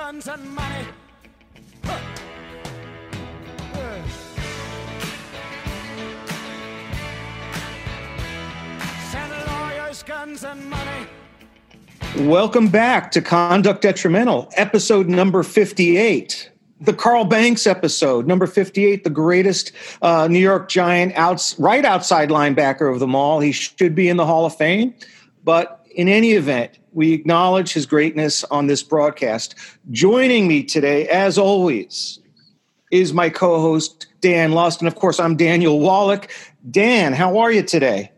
[0.00, 0.86] guns, and money.
[10.06, 11.06] Guns, and money.
[12.20, 16.50] Welcome back to Conduct Detrimental, episode number 58.
[16.80, 22.30] The Carl Banks episode, number 58, the greatest uh, New York Giant outs, right outside
[22.30, 23.40] linebacker of them all.
[23.40, 24.94] He should be in the Hall of Fame.
[25.44, 29.54] But in any event, we acknowledge his greatness on this broadcast.
[29.90, 32.18] Joining me today, as always,
[32.90, 34.80] is my co host, Dan Lust.
[34.80, 36.30] And of course, I'm Daniel Wallach.
[36.70, 38.10] Dan, how are you today?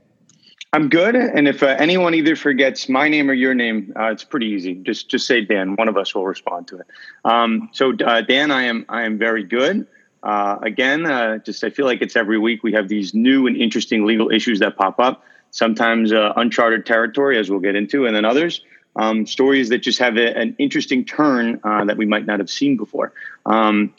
[0.75, 4.25] I'm good, and if uh, anyone either forgets my name or your name, uh, it's
[4.25, 4.75] pretty easy.
[4.77, 5.77] Just just say Dan.
[5.77, 6.87] One of us will respond to it.
[7.27, 9.87] Um, so uh, Dan, I am I am very good.
[10.23, 13.55] Uh, again, uh, just I feel like it's every week we have these new and
[13.55, 15.23] interesting legal issues that pop up.
[15.53, 18.65] Sometimes uh, uncharted territory, as we'll get into, and then others
[18.97, 22.77] um, stories that just have a, an interesting turn that we might not have seen
[22.77, 23.13] before.
[23.47, 23.95] Um,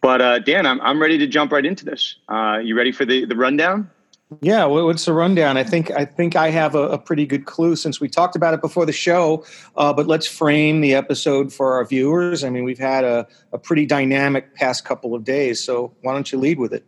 [0.00, 2.16] but Dan, I'm I'm ready to jump right into this.
[2.62, 3.90] you ready for the the rundown?
[4.40, 5.56] Yeah, what's the rundown?
[5.56, 8.54] I think I think I have a, a, pretty good clue since we talked about
[8.54, 9.44] it before the show.
[9.76, 12.44] Uh, but let's frame the episode for our viewers.
[12.44, 15.62] I mean, we've had a, a pretty dynamic past couple of days.
[15.62, 16.84] So why don't you lead with it?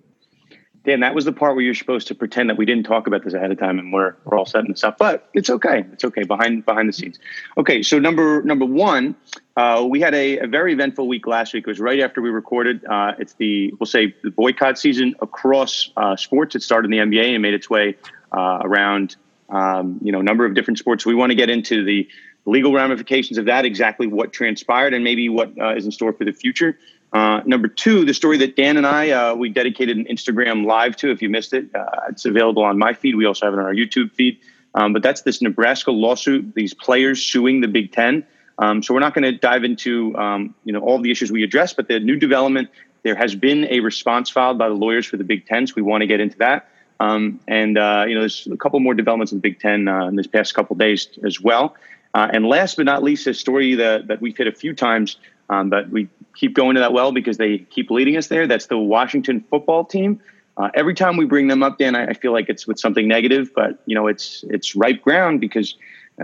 [0.85, 3.25] Dan, that was the part where you're supposed to pretend that we didn't talk about
[3.25, 4.99] this ahead of time and we're, we're all setting this up.
[4.99, 5.85] But it's okay.
[5.93, 7.19] It's okay behind behind the scenes.
[7.57, 9.15] Okay, so number number one,
[9.57, 11.65] uh, we had a, a, very eventful week last week.
[11.67, 12.85] It was right after we recorded.
[12.85, 16.55] Uh, it's the we'll say the boycott season across uh, sports.
[16.55, 17.97] It started in the NBA and made its way
[18.31, 19.17] uh, around
[19.49, 21.07] um, you know a number of different sports.
[21.07, 22.09] We want to get into the
[22.47, 26.25] legal ramifications of that, exactly what transpired, and maybe what uh, is in store for
[26.25, 26.79] the future.
[27.15, 30.97] Uh, number two, the story that Dan and I uh, we dedicated an Instagram live
[30.97, 31.13] to.
[31.13, 33.15] If you missed it, uh, it's available on my feed.
[33.15, 34.41] We also have it on our YouTube feed.
[34.75, 36.57] Um, but that's this Nebraska lawsuit.
[36.57, 38.27] These players suing the Big Ten.
[38.59, 41.45] Um, so we're not going to dive into um, you know all the issues we
[41.45, 42.69] addressed, but the new development.
[43.05, 45.83] There has been a response filed by the lawyers for the Big Ten, so we
[45.83, 46.69] want to get into that.
[46.99, 50.07] Um, and uh, you know, there's a couple more developments in the Big Ten uh,
[50.07, 51.77] in this past couple days as well.
[52.13, 55.17] And last but not least, a story that, that we've hit a few times
[55.51, 58.47] um, but we keep going to that well because they keep leading us there.
[58.47, 60.21] That's the Washington football team.
[60.57, 63.09] Uh, every time we bring them up, Dan, I, I, feel like it's with something
[63.09, 65.75] negative, but you know, it's it's ripe ground because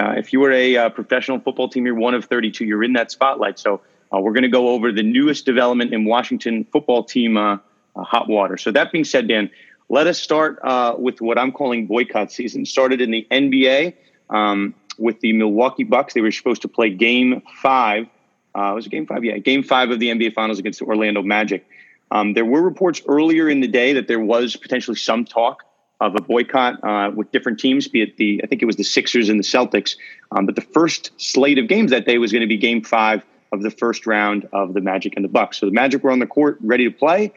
[0.00, 2.64] uh, if you were a uh, professional football team, you're one of 32.
[2.64, 3.58] You're in that spotlight.
[3.58, 3.80] So
[4.14, 7.54] uh, we're going to go over the newest development in Washington football team uh,
[7.96, 8.56] uh, hot water.
[8.56, 9.50] So that being said, Dan,
[9.88, 10.60] let us start
[11.00, 12.64] with what I'm calling boycott season.
[12.64, 13.94] Started in the NBA
[14.30, 16.14] um, with the Milwaukee Bucks.
[16.14, 18.06] They were supposed to play Game Five
[18.54, 19.24] uh, was it game five?
[19.24, 21.66] Yeah, game five of the NBA Finals against the Orlando Magic.
[22.10, 25.64] Um, there were reports earlier in the day that there was potentially some talk
[26.00, 28.84] of a boycott uh, with different teams, be it the, I think it was the
[28.84, 29.96] Sixers and the Celtics.
[30.32, 33.24] Um, but the first slate of games that day was going to be game five
[33.52, 35.58] of the first round of the Magic and the Bucks.
[35.58, 37.32] So the Magic were on the court ready to play.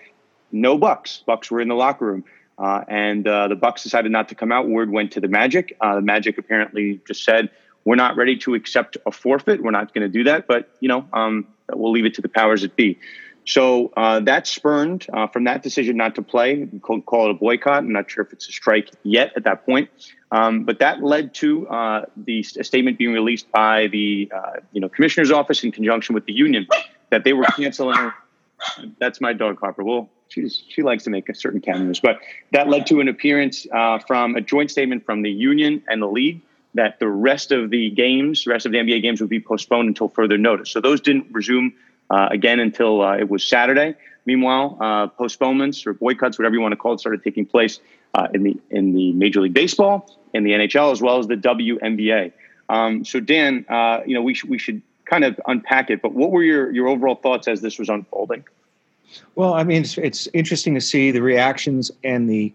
[0.51, 1.23] No Bucks.
[1.25, 2.23] Bucks were in the locker room.
[2.57, 4.69] Uh, and uh, the Bucks decided not to come out.
[4.69, 5.75] Word went to the Magic.
[5.81, 7.49] Uh, the Magic apparently just said,
[7.85, 9.61] we're not ready to accept a forfeit.
[9.61, 12.29] We're not going to do that, but you know, um, we'll leave it to the
[12.29, 12.99] powers that be.
[13.45, 16.67] So uh, that spurned uh, from that decision not to play.
[16.81, 17.79] Call, call, it a boycott.
[17.79, 19.89] I'm not sure if it's a strike yet at that point,
[20.31, 24.87] um, but that led to uh, the statement being released by the uh, you know
[24.87, 26.67] commissioner's office in conjunction with the union
[27.09, 28.13] that they were canceling.
[28.97, 29.83] That's my dog Harper.
[29.83, 32.19] Well, she's she likes to make a certain cameos, but
[32.53, 36.07] that led to an appearance uh, from a joint statement from the union and the
[36.07, 36.41] league
[36.73, 39.87] that the rest of the games, the rest of the NBA games would be postponed
[39.87, 40.71] until further notice.
[40.71, 41.73] So those didn't resume
[42.09, 43.95] uh, again until uh, it was Saturday.
[44.25, 47.79] Meanwhile, uh, postponements or boycotts, whatever you want to call it, started taking place
[48.13, 51.35] uh, in the in the Major League Baseball, in the NHL, as well as the
[51.35, 52.31] WNBA.
[52.69, 56.01] Um, so, Dan, uh, you know, we should we should kind of unpack it.
[56.01, 58.45] But what were your your overall thoughts as this was unfolding?
[59.35, 62.53] Well, I mean, it's, it's interesting to see the reactions and the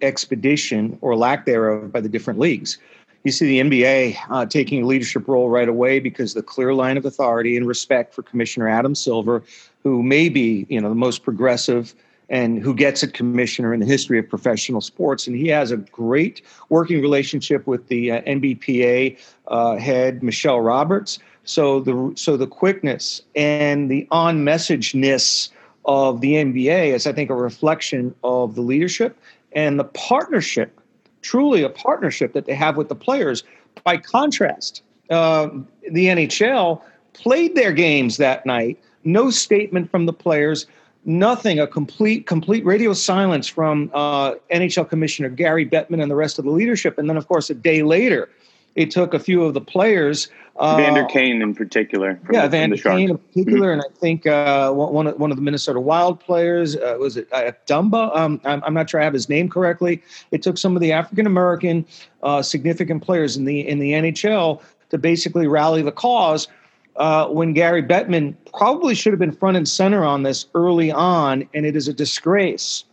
[0.00, 2.78] expedition or lack thereof by the different leagues
[3.24, 6.98] you see the NBA uh, taking a leadership role right away because the clear line
[6.98, 9.42] of authority and respect for Commissioner Adam Silver,
[9.82, 11.94] who may be you know the most progressive
[12.28, 15.76] and who gets a commissioner in the history of professional sports, and he has a
[15.76, 19.18] great working relationship with the uh, NBPA
[19.48, 21.18] uh, head Michelle Roberts.
[21.44, 25.48] So the so the quickness and the on messageness
[25.86, 29.18] of the NBA is, I think, a reflection of the leadership
[29.52, 30.80] and the partnership
[31.24, 33.42] truly a partnership that they have with the players.
[33.82, 35.48] By contrast, uh,
[35.90, 36.80] the NHL
[37.14, 38.78] played their games that night.
[39.02, 40.66] No statement from the players.
[41.04, 41.58] Nothing.
[41.58, 46.44] A complete complete radio silence from uh, NHL Commissioner Gary Bettman and the rest of
[46.44, 46.96] the leadership.
[46.98, 48.30] And then, of course, a day later,
[48.74, 50.28] It took a few of the players.
[50.56, 52.18] Uh, Vander Kane in particular.
[52.30, 53.80] Yeah, Vander Kane in particular, mm-hmm.
[53.80, 57.28] and I think uh, one of one of the Minnesota Wild players uh, was it
[57.32, 58.16] uh, Dumba.
[58.16, 60.02] Um, I'm, I'm, not sure I have his name correctly.
[60.30, 61.84] It took some of the African American
[62.22, 66.48] uh, significant players in the in the NHL to basically rally the cause.
[66.96, 71.48] Uh, when Gary Bettman probably should have been front and center on this early on,
[71.52, 72.84] and it is a disgrace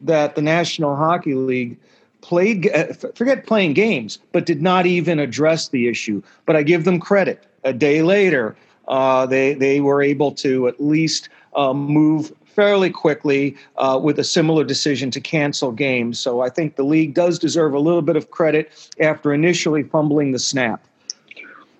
[0.00, 1.78] that the National Hockey League
[2.24, 6.22] played uh, forget playing games but did not even address the issue.
[6.46, 7.44] But i give them credit.
[7.64, 8.56] A day later
[8.88, 14.24] uh, they they were able to at least uh, move fairly quickly uh, with a
[14.24, 16.18] similar decision to cancel games.
[16.18, 20.32] So i think the league does deserve a little bit of credit after initially fumbling
[20.32, 20.80] the snap.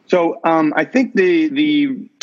[0.07, 1.75] So um, I think the the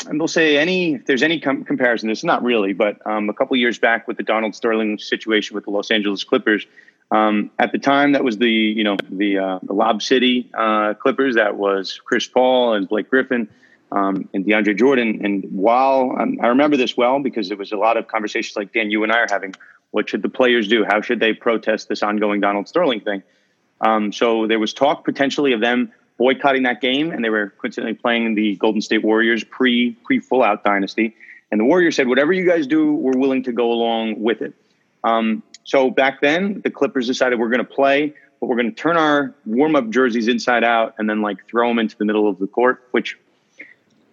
[0.07, 3.33] and we'll say any if there's any com- comparison, it's not really, but um, a
[3.33, 6.67] couple years back with the Donald Sterling situation with the Los Angeles Clippers,
[7.11, 10.93] um, at the time, that was the you know the uh, the Lob City uh,
[10.93, 11.35] Clippers.
[11.35, 13.49] That was Chris Paul and Blake Griffin
[13.91, 15.19] um, and DeAndre Jordan.
[15.23, 18.73] And while um, I remember this well because there was a lot of conversations like
[18.73, 19.53] Dan, you and I are having.
[19.91, 20.85] What should the players do?
[20.85, 23.23] How should they protest this ongoing Donald Sterling thing?
[23.81, 27.95] Um, so there was talk potentially of them boycotting that game, and they were coincidentally
[27.95, 31.13] playing the Golden State Warriors pre pre full out dynasty.
[31.51, 34.53] And the Warriors said, "Whatever you guys do, we're willing to go along with it."
[35.03, 38.75] Um, so back then, the Clippers decided we're going to play, but we're going to
[38.75, 42.27] turn our warm up jerseys inside out and then like throw them into the middle
[42.27, 42.87] of the court.
[42.91, 43.17] Which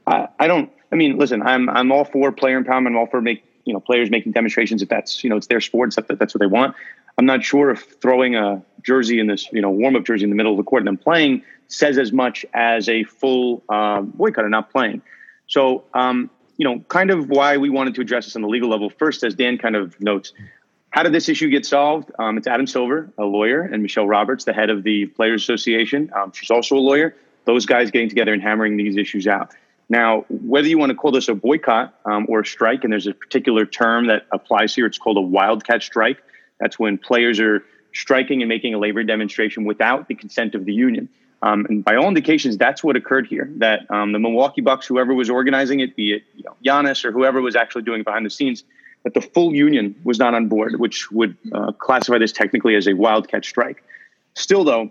[0.07, 0.71] I, I don't.
[0.93, 2.89] I mean, listen, I'm I'm all for player empowerment.
[2.89, 5.61] I'm all for make you know players making demonstrations if that's you know it's their
[5.61, 6.75] sport, stuff that that's what they want.
[7.17, 10.31] I'm not sure if throwing a jersey in this you know warm up jersey in
[10.31, 14.01] the middle of the court and then playing says as much as a full uh,
[14.01, 15.03] boycott and not playing.
[15.47, 18.69] So um, you know, kind of why we wanted to address this on the legal
[18.69, 18.91] level.
[18.91, 20.33] First, as Dan kind of notes,
[20.91, 22.11] how did this issue get solved?
[22.19, 26.11] Um, it's Adam Silver, a lawyer, and Michelle Roberts, the head of the Players Association.
[26.15, 27.15] Um, she's also a lawyer.
[27.45, 29.55] Those guys getting together and hammering these issues out.
[29.89, 33.07] Now, whether you want to call this a boycott um, or a strike, and there's
[33.07, 36.19] a particular term that applies here, it's called a wildcat strike.
[36.61, 40.75] That's when players are striking and making a labor demonstration without the consent of the
[40.75, 41.09] union.
[41.41, 43.51] Um, and by all indications, that's what occurred here.
[43.57, 47.13] That um, the Milwaukee Bucks, whoever was organizing it, be it you know, Giannis or
[47.13, 48.65] whoever was actually doing it behind the scenes,
[49.05, 52.87] that the full union was not on board, which would uh, classify this technically as
[52.87, 53.83] a wildcat strike.
[54.35, 54.91] Still, though,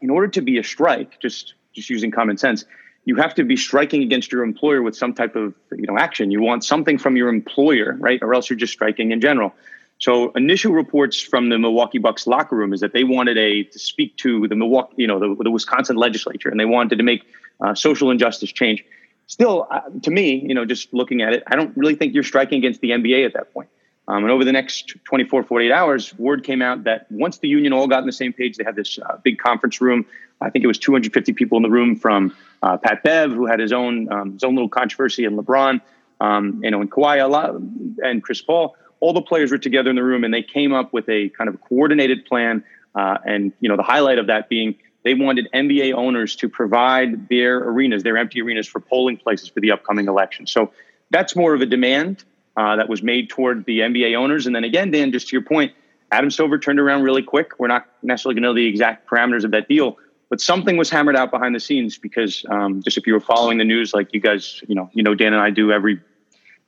[0.00, 2.64] in order to be a strike, just just using common sense,
[3.04, 6.30] you have to be striking against your employer with some type of you know action.
[6.30, 8.20] You want something from your employer, right?
[8.22, 9.54] Or else you're just striking in general.
[9.98, 13.78] So initial reports from the Milwaukee Bucks locker room is that they wanted a to
[13.78, 17.22] speak to the Milwaukee, you know, the, the Wisconsin legislature, and they wanted to make
[17.60, 18.82] uh, social injustice change
[19.30, 22.24] still, uh, to me, you know, just looking at it, I don't really think you're
[22.24, 23.68] striking against the NBA at that point.
[24.08, 27.72] Um, and over the next 24, 48 hours, word came out that once the union
[27.72, 30.04] all got on the same page, they had this uh, big conference room.
[30.40, 33.60] I think it was 250 people in the room from uh, Pat Bev, who had
[33.60, 35.80] his own um, his own little controversy, and LeBron,
[36.20, 37.54] um, you know, and Kawhi, a lot,
[38.02, 38.74] and Chris Paul.
[38.98, 41.48] All the players were together in the room, and they came up with a kind
[41.48, 42.64] of coordinated plan.
[42.94, 47.28] Uh, and you know, the highlight of that being they wanted NBA owners to provide
[47.28, 50.46] their arenas, their empty arenas, for polling places for the upcoming election.
[50.46, 50.72] So
[51.10, 52.24] that's more of a demand
[52.56, 54.46] uh, that was made toward the NBA owners.
[54.46, 55.72] And then again, Dan, just to your point,
[56.12, 57.52] Adam Silver turned around really quick.
[57.58, 59.96] We're not necessarily going to know the exact parameters of that deal,
[60.28, 63.58] but something was hammered out behind the scenes because um, just if you were following
[63.58, 66.00] the news, like you guys, you know, you know, Dan and I do every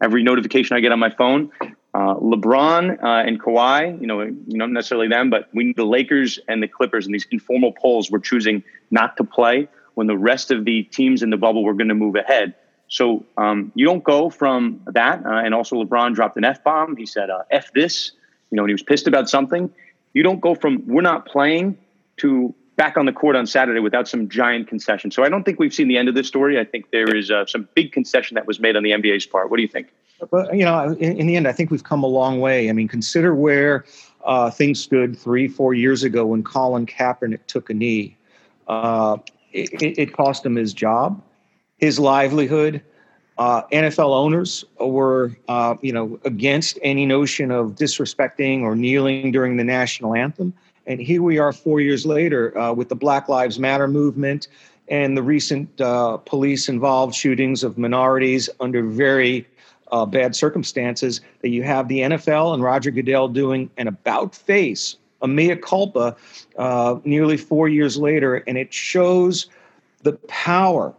[0.00, 1.50] every notification I get on my phone,
[1.94, 6.38] uh, LeBron uh, and Kawhi, you know, not necessarily them, but we need the Lakers
[6.48, 10.50] and the Clippers in these informal polls were choosing not to play when the rest
[10.50, 12.54] of the teams in the bubble were going to move ahead.
[12.88, 16.96] So um, you don't go from that, uh, and also LeBron dropped an f bomb.
[16.96, 18.12] He said uh, "f this,"
[18.50, 19.70] you know, and he was pissed about something.
[20.12, 21.78] You don't go from "we're not playing"
[22.18, 25.10] to back on the court on Saturday without some giant concession.
[25.10, 26.58] So I don't think we've seen the end of this story.
[26.58, 29.50] I think there is uh, some big concession that was made on the NBA's part.
[29.50, 29.88] What do you think?
[30.30, 32.68] But you know, in, in the end, I think we've come a long way.
[32.68, 33.84] I mean, consider where
[34.24, 38.16] uh, things stood three, four years ago when Colin Kaepernick took a knee.
[38.68, 39.18] Uh,
[39.52, 41.20] it, it, cost him his job,
[41.78, 42.82] his livelihood.
[43.38, 49.56] Uh, NFL owners were, uh, you know, against any notion of disrespecting or kneeling during
[49.56, 50.54] the national anthem.
[50.86, 54.48] And here we are, four years later, uh, with the Black Lives Matter movement
[54.88, 59.46] and the recent uh, police-involved shootings of minorities under very
[59.92, 64.96] uh, bad circumstances that you have the NFL and Roger Goodell doing an about face,
[65.20, 66.16] a mea culpa,
[66.58, 69.46] uh, nearly four years later, and it shows
[70.02, 70.92] the power,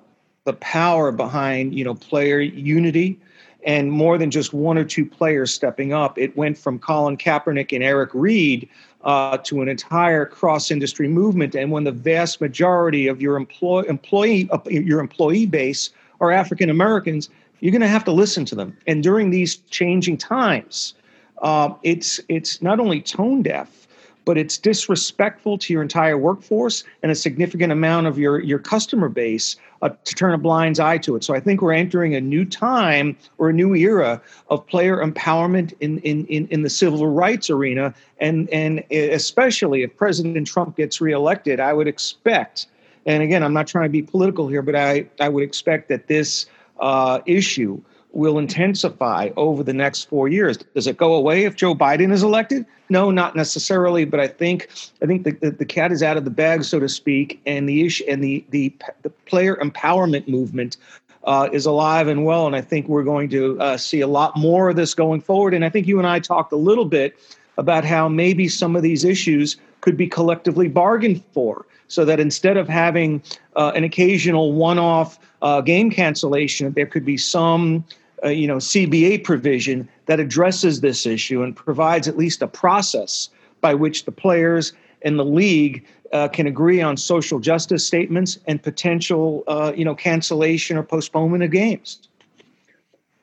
[0.46, 3.20] the power behind you know player unity
[3.66, 6.18] and more than just one or two players stepping up.
[6.18, 8.68] It went from Colin Kaepernick and Eric Reid
[9.04, 11.56] uh, to an entire cross-industry movement.
[11.56, 16.70] And when the vast majority of your employ- employee uh, your employee base are African
[16.70, 17.30] Americans,
[17.64, 18.76] you're going to have to listen to them.
[18.88, 20.96] And during these changing times,
[21.42, 23.88] uh, it's it's not only tone deaf
[24.26, 29.10] but it's disrespectful to your entire workforce and a significant amount of your, your customer
[29.10, 31.26] base uh, to turn a blind eye to it.
[31.26, 35.74] So I think we're entering a new time or a new era of player empowerment
[35.82, 37.94] in, in, in, in the civil rights arena.
[38.22, 42.68] And, and especially if President Trump gets reelected, I would expect,
[43.06, 46.08] and again, I'm not trying to be political here, but I, I would expect that
[46.08, 46.46] this
[46.84, 50.58] uh, issue will intensify over the next four years.
[50.76, 52.66] Does it go away if Joe Biden is elected?
[52.90, 54.06] No, not necessarily.
[54.06, 54.70] But I think
[55.02, 57.68] I think the, the, the cat is out of the bag, so to speak, and
[57.68, 58.72] the issue and the the,
[59.02, 60.78] the player empowerment movement
[61.24, 62.46] uh, is alive and well.
[62.46, 65.54] And I think we're going to uh, see a lot more of this going forward.
[65.54, 67.16] And I think you and I talked a little bit
[67.58, 72.58] about how maybe some of these issues could be collectively bargained for so that instead
[72.58, 73.22] of having
[73.56, 77.86] uh, an occasional one-off uh, game cancellation, there could be some
[78.24, 83.30] uh, you know CBA provision that addresses this issue and provides at least a process
[83.62, 88.64] by which the players and the league uh, can agree on social justice statements and
[88.64, 92.08] potential uh, you know cancellation or postponement of games.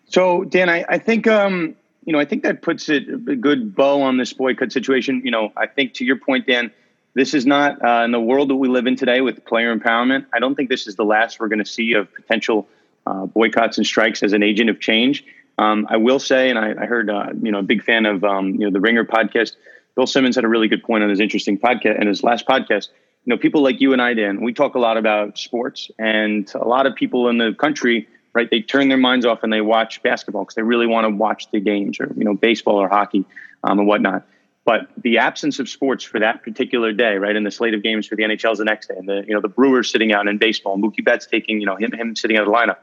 [0.07, 3.75] So Dan, I, I think um, you know I think that puts it a good
[3.75, 5.23] bow on this boycott situation.
[5.25, 6.71] You know I think to your point, Dan.
[7.13, 10.27] This is not uh, in the world that we live in today with player empowerment.
[10.33, 12.69] I don't think this is the last we're going to see of potential
[13.05, 15.25] uh, boycotts and strikes as an agent of change.
[15.59, 18.25] Um, I will say, and I, I heard, uh, you know, a big fan of,
[18.25, 19.57] um, you know, the Ringer podcast.
[19.95, 22.89] Bill Simmons had a really good point on his interesting podcast and his last podcast.
[23.25, 26.51] You know, people like you and I, Dan, we talk a lot about sports, and
[26.55, 28.51] a lot of people in the country, right?
[28.51, 31.51] They turn their minds off and they watch basketball because they really want to watch
[31.51, 33.25] the games, or you know, baseball or hockey,
[33.65, 34.27] um, and whatnot.
[34.65, 38.07] But the absence of sports for that particular day, right, in the slate of games
[38.07, 40.29] for the NHL is the next day, and the you know the Brewers sitting out
[40.29, 42.77] in baseball, Mookie Betts taking you know him him sitting out of the lineup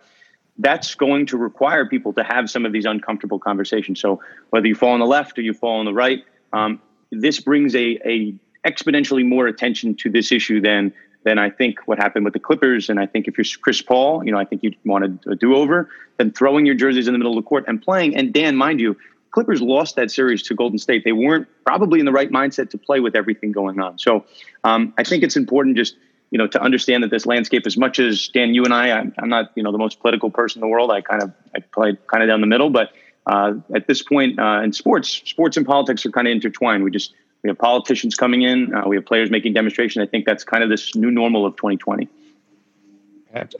[0.58, 4.00] that's going to require people to have some of these uncomfortable conversations.
[4.00, 6.24] So whether you fall on the left or you fall on the right,
[6.54, 8.34] um, this brings a, a
[8.66, 10.94] exponentially more attention to this issue than
[11.28, 12.90] than I think what happened with the Clippers.
[12.90, 15.56] And I think if you're Chris Paul, you know, I think you'd want a do
[15.56, 18.16] over than throwing your jerseys in the middle of the court and playing.
[18.16, 18.96] And Dan, mind you,
[19.32, 21.04] Clippers lost that series to Golden State.
[21.04, 24.00] They weren't probably in the right mindset to play with everything going on.
[24.00, 24.24] So
[24.64, 25.98] um, I think it's important just
[26.32, 29.14] you know, to understand that this landscape, as much as Dan, you and I, I'm,
[29.18, 30.92] I'm, not, you know, the most political person in the world.
[30.92, 32.92] I kind of, I play kind of down the middle, but
[33.26, 36.84] uh, at this point uh, in sports, sports and politics are kind of intertwined.
[36.84, 37.14] We just,
[37.44, 40.04] we have politicians coming in, uh, we have players making demonstrations.
[40.04, 42.10] I think that's kind of this new normal of 2020.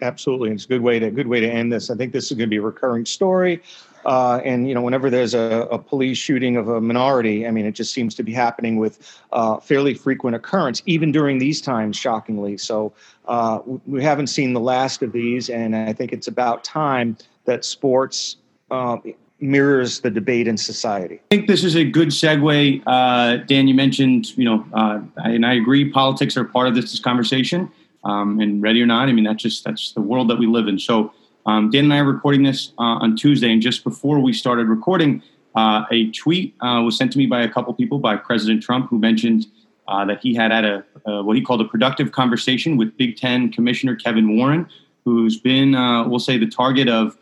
[0.02, 1.90] Absolutely, it's a good way to good way to end this.
[1.90, 3.62] I think this is going to be a recurring story.
[4.06, 7.66] Uh, and you know, whenever there's a, a, police shooting of a minority, I mean,
[7.66, 11.98] it just seems to be happening with uh, fairly frequent occurrence, even during these times.
[11.98, 12.94] Shockingly, so
[13.28, 17.66] uh, we haven't seen the last of these, and I think it's about time that
[17.66, 18.38] sports
[18.72, 18.98] uh,
[19.40, 21.16] mirrors the debate in society.
[21.32, 22.82] I think this is a good segue.
[22.88, 27.00] Uh, Dan, you mentioned, you know, uh, and I agree, politics are part of this
[27.00, 27.72] conversation.
[28.04, 30.68] Um, and ready or not, I mean, that's just that's the world that we live
[30.68, 30.80] in.
[30.80, 31.12] So
[31.46, 34.68] um, Dan and I are recording this uh, on Tuesday, and just before we started
[34.68, 35.22] recording,
[35.56, 38.90] uh, a tweet uh, was sent to me by a couple people by President Trump,
[38.90, 39.48] who mentioned
[39.88, 40.86] uh, that he had had a
[41.24, 44.70] what he called a productive conversation with Big Ten Commissioner Kevin Warren,
[45.04, 45.72] who's been,
[46.10, 47.18] we'll say, the target of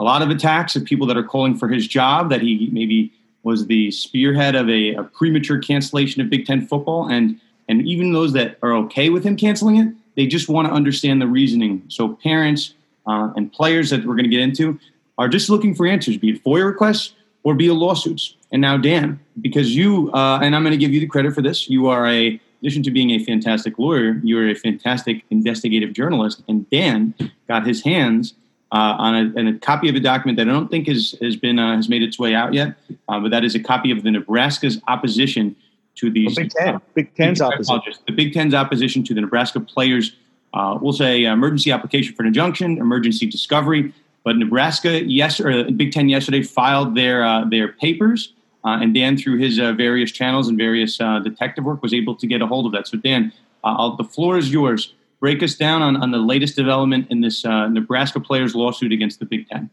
[0.00, 2.30] a lot of attacks of people that are calling for his job.
[2.30, 7.08] That he maybe was the spearhead of a, a premature cancellation of Big Ten football,
[7.08, 7.38] and
[7.68, 11.22] and even those that are okay with him canceling it, they just want to understand
[11.22, 11.82] the reasoning.
[11.86, 12.74] So parents
[13.06, 14.78] uh, and players that we're going to get into
[15.18, 18.34] are just looking for answers, be it FOIA requests or be it lawsuits.
[18.52, 21.42] And now, Dan, because you, uh, and I'm going to give you the credit for
[21.42, 25.92] this, you are a, in addition to being a fantastic lawyer, you're a fantastic investigative
[25.92, 26.42] journalist.
[26.48, 27.14] And Dan
[27.46, 28.34] got his hands
[28.72, 31.58] uh, on a, a, copy of a document that I don't think has, has been
[31.58, 32.74] uh, has made its way out yet,
[33.08, 35.56] uh, but that is a copy of the Nebraska's opposition
[35.96, 40.12] to these Big Ten, Big Ten's opposition, the Big Ten's opposition to the Nebraska players
[40.52, 43.92] uh, we'll say emergency application for an injunction, emergency discovery.
[44.24, 48.34] But Nebraska, yes, or Big Ten yesterday filed their uh, their papers,
[48.64, 52.14] uh, and Dan, through his uh, various channels and various uh, detective work, was able
[52.16, 52.86] to get a hold of that.
[52.86, 53.32] So, Dan,
[53.64, 54.92] uh, the floor is yours.
[55.20, 59.26] Break us down on, on the latest development in this Nebraska players' lawsuit against the
[59.26, 59.70] Big Ten.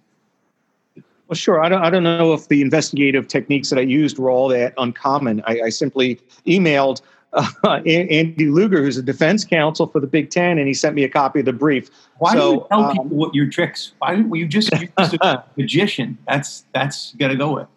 [1.28, 1.64] Well, sure.
[1.64, 4.74] I don't, I don't know if the investigative techniques that I used were all that
[4.78, 5.42] uncommon.
[5.46, 7.02] I, I simply emailed
[7.34, 7.48] uh,
[7.86, 11.10] Andy Luger, who's a defense counsel for the Big Ten, and he sent me a
[11.10, 11.90] copy of the brief.
[12.18, 13.94] Why So, do you tell um, people what your tricks?
[14.00, 16.18] Why don't you just you're just a magician?
[16.28, 17.68] That's that's got to go with.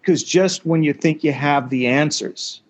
[0.00, 2.62] Because just when you think you have the answers,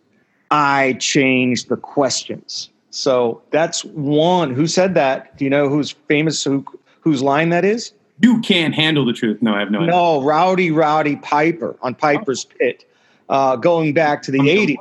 [0.50, 2.70] I change the questions.
[2.90, 4.54] So that's one.
[4.54, 5.37] Who said that?
[5.37, 6.42] Do you know who's famous?
[6.45, 6.64] Who
[7.00, 7.92] whose line that is?
[8.21, 9.40] You can't handle the truth.
[9.42, 9.90] No, I have no idea.
[9.92, 12.85] No, Rowdy Roddy Piper on Piper's Pit,
[13.28, 14.76] uh, going back to the 80s.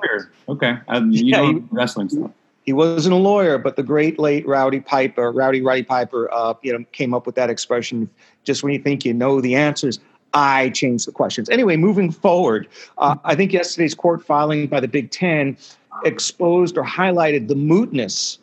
[0.49, 2.31] Okay, um, you Yeah, know wrestling stuff.
[2.65, 6.73] He wasn't a lawyer, but the great late Roddy Piper, Rowdy Roddy Piper, uh, you
[6.73, 8.09] know, came up with that expression.
[8.43, 9.99] Just when you think you know the answers,
[10.33, 11.49] I change the questions.
[11.49, 15.57] Anyway, moving forward, uh, I think yesterday's court filing by the Big Ten
[16.05, 18.37] exposed or highlighted the mootness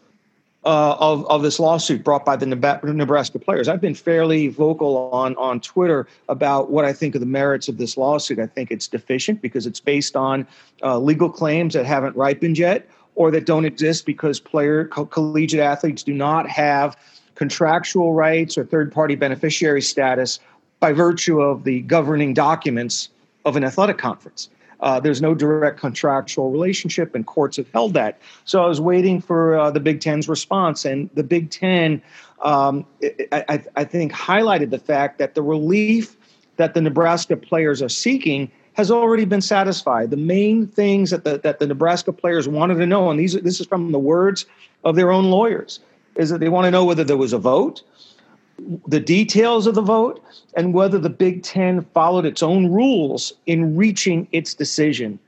[0.64, 3.68] uh, of of this lawsuit brought by the Nebraska players.
[3.68, 7.76] I've been fairly vocal on on Twitter about what I think of the merits of
[7.76, 8.38] this lawsuit.
[8.38, 10.46] I think it's deficient because it's based on
[10.82, 15.60] uh, legal claims that haven't ripened yet, or that don't exist because player co- collegiate
[15.60, 16.96] athletes do not have
[17.34, 20.38] contractual rights or third party beneficiary status
[20.80, 23.10] by virtue of the governing documents
[23.44, 24.48] of an athletic conference.
[24.80, 28.18] Uh, there's no direct contractual relationship, and courts have held that.
[28.44, 32.02] So I was waiting for uh, the Big Ten's response, and the Big Ten,
[32.42, 32.84] um,
[33.32, 36.16] I, I, I think, highlighted the fact that the relief
[36.56, 40.10] that the Nebraska players are seeking has already been satisfied.
[40.10, 43.60] The main things that the, that the Nebraska players wanted to know, and these this
[43.60, 44.46] is from the words
[44.84, 45.80] of their own lawyers,
[46.16, 47.82] is that they want to know whether there was a vote,
[48.86, 50.22] the details of the vote,
[50.56, 55.18] and whether the Big Ten followed its own rules in reaching its decision.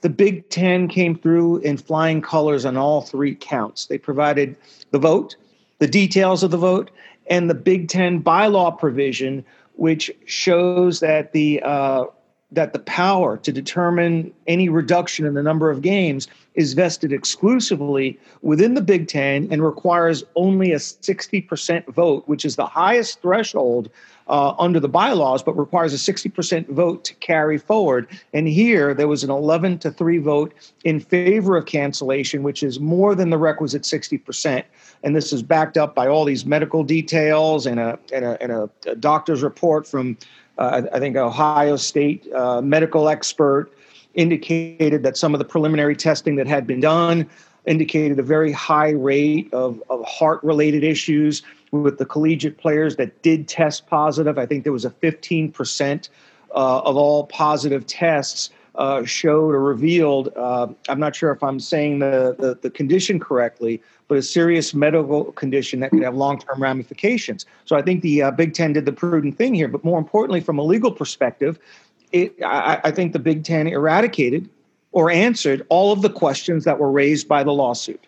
[0.00, 3.86] The Big Ten came through in flying colors on all three counts.
[3.86, 4.56] They provided
[4.90, 5.36] the vote,
[5.78, 6.90] the details of the vote,
[7.28, 9.44] and the Big Ten bylaw provision,
[9.76, 12.04] which shows that the uh,
[12.52, 18.18] that the power to determine any reduction in the number of games is vested exclusively
[18.42, 23.88] within the Big Ten and requires only a 60% vote, which is the highest threshold
[24.28, 28.06] uh, under the bylaws, but requires a 60% vote to carry forward.
[28.34, 30.52] And here there was an 11 to 3 vote
[30.84, 34.62] in favor of cancellation, which is more than the requisite 60%.
[35.02, 38.52] And this is backed up by all these medical details and a, and a, and
[38.52, 40.18] a, a doctor's report from
[40.58, 43.70] uh, I think Ohio State uh, medical expert
[44.14, 47.28] indicated that some of the preliminary testing that had been done
[47.66, 53.22] indicated a very high rate of, of heart related issues with the collegiate players that
[53.22, 54.36] did test positive.
[54.36, 56.08] I think there was a 15%
[56.54, 60.30] uh, of all positive tests uh, showed or revealed.
[60.36, 64.74] Uh, I'm not sure if I'm saying the, the, the condition correctly, but a serious
[64.74, 67.46] medical condition that could have long term ramifications.
[67.64, 69.68] So I think the uh, Big Ten did the prudent thing here.
[69.68, 71.58] But more importantly, from a legal perspective,
[72.12, 74.48] it, I, I think the Big Ten eradicated
[74.92, 78.06] or answered all of the questions that were raised by the lawsuit.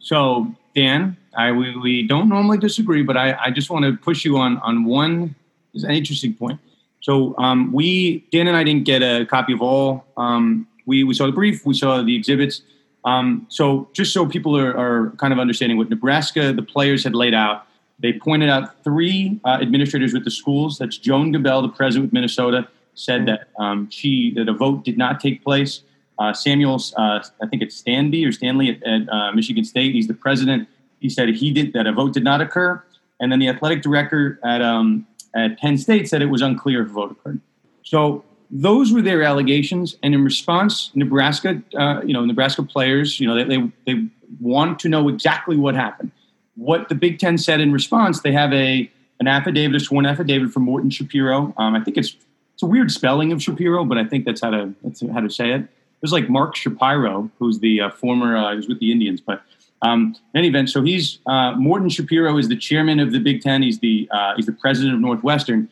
[0.00, 4.24] So, Dan, I we, we don't normally disagree, but I, I just want to push
[4.24, 5.34] you on on one
[5.74, 6.58] is an interesting point.
[7.00, 10.04] So, um, we Dan and I didn't get a copy of all.
[10.16, 12.62] Um, we we saw the brief, we saw the exhibits.
[13.04, 17.14] Um, so, just so people are, are kind of understanding what Nebraska, the players had
[17.14, 17.66] laid out,
[17.98, 20.78] they pointed out three uh, administrators with the schools.
[20.78, 24.98] That's Joan Gabel, the president with Minnesota, said that um, she that a vote did
[24.98, 25.82] not take place.
[26.18, 29.94] Uh, Samuel, uh, I think it's Stanby or Stanley at, at uh, Michigan State.
[29.94, 30.68] He's the president.
[31.00, 32.82] He said he did that a vote did not occur,
[33.20, 36.90] and then the athletic director at um, at Penn State said it was unclear if
[36.90, 37.40] a vote occurred.
[37.82, 43.26] So those were their allegations, and in response, Nebraska, uh, you know, Nebraska players, you
[43.26, 44.08] know, they, they they
[44.40, 46.10] want to know exactly what happened.
[46.56, 48.90] What the Big Ten said in response, they have a
[49.20, 51.54] an affidavit, a sworn affidavit from Morton Schapiro.
[51.58, 52.16] Um, I think it's
[52.54, 55.30] it's a weird spelling of Shapiro, but I think that's how to that's how to
[55.30, 55.66] say it.
[56.00, 59.42] There's like Mark Shapiro, who's the uh, former, uh, he was with the Indians, but
[59.82, 63.40] um, in any event, so he's uh, Morton Schapiro is the chairman of the Big
[63.40, 63.62] Ten.
[63.62, 65.68] He's the uh, he's the president of Northwestern.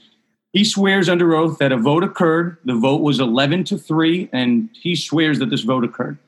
[0.52, 2.56] He swears under oath that a vote occurred.
[2.64, 6.18] The vote was 11 to three, and he swears that this vote occurred.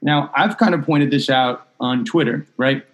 [0.00, 2.84] Now, I've kind of pointed this out on Twitter, right?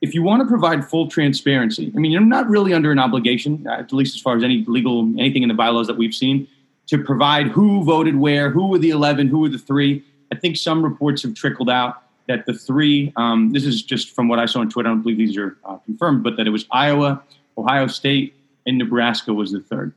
[0.00, 3.66] If you want to provide full transparency, I mean, you're not really under an obligation,
[3.66, 6.48] at least as far as any legal anything in the bylaws that we've seen,
[6.86, 10.02] to provide who voted where, who were the 11, who were the three.
[10.32, 14.28] I think some reports have trickled out that the three, um, this is just from
[14.28, 16.50] what I saw on Twitter, I don't believe these are uh, confirmed, but that it
[16.50, 17.20] was Iowa,
[17.58, 18.34] Ohio State,
[18.66, 19.92] and Nebraska was the third.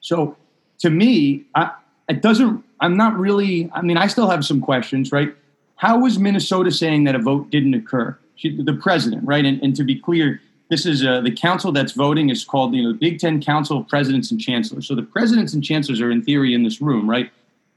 [0.00, 0.36] So
[0.78, 1.72] to me, I,
[2.08, 5.34] it doesn't, I'm not really, I mean, I still have some questions, right?
[5.74, 8.16] How was Minnesota saying that a vote didn't occur?
[8.36, 9.44] She, the president, right?
[9.44, 12.82] And, and to be clear, this is uh, the council that's voting is called you
[12.82, 14.88] know the Big Ten Council of Presidents and Chancellors.
[14.88, 17.30] So the presidents and chancellors are in theory in this room, right?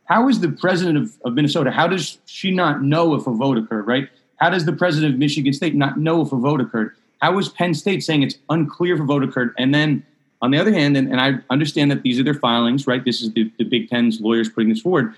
[0.07, 3.57] How is the president of, of Minnesota, how does she not know if a vote
[3.57, 4.09] occurred, right?
[4.37, 6.95] How does the president of Michigan State not know if a vote occurred?
[7.21, 9.53] How is Penn State saying it's unclear if a vote occurred?
[9.57, 10.05] And then
[10.41, 13.03] on the other hand, and, and I understand that these are their filings, right?
[13.03, 15.13] This is the, the Big Ten's lawyers putting this forward,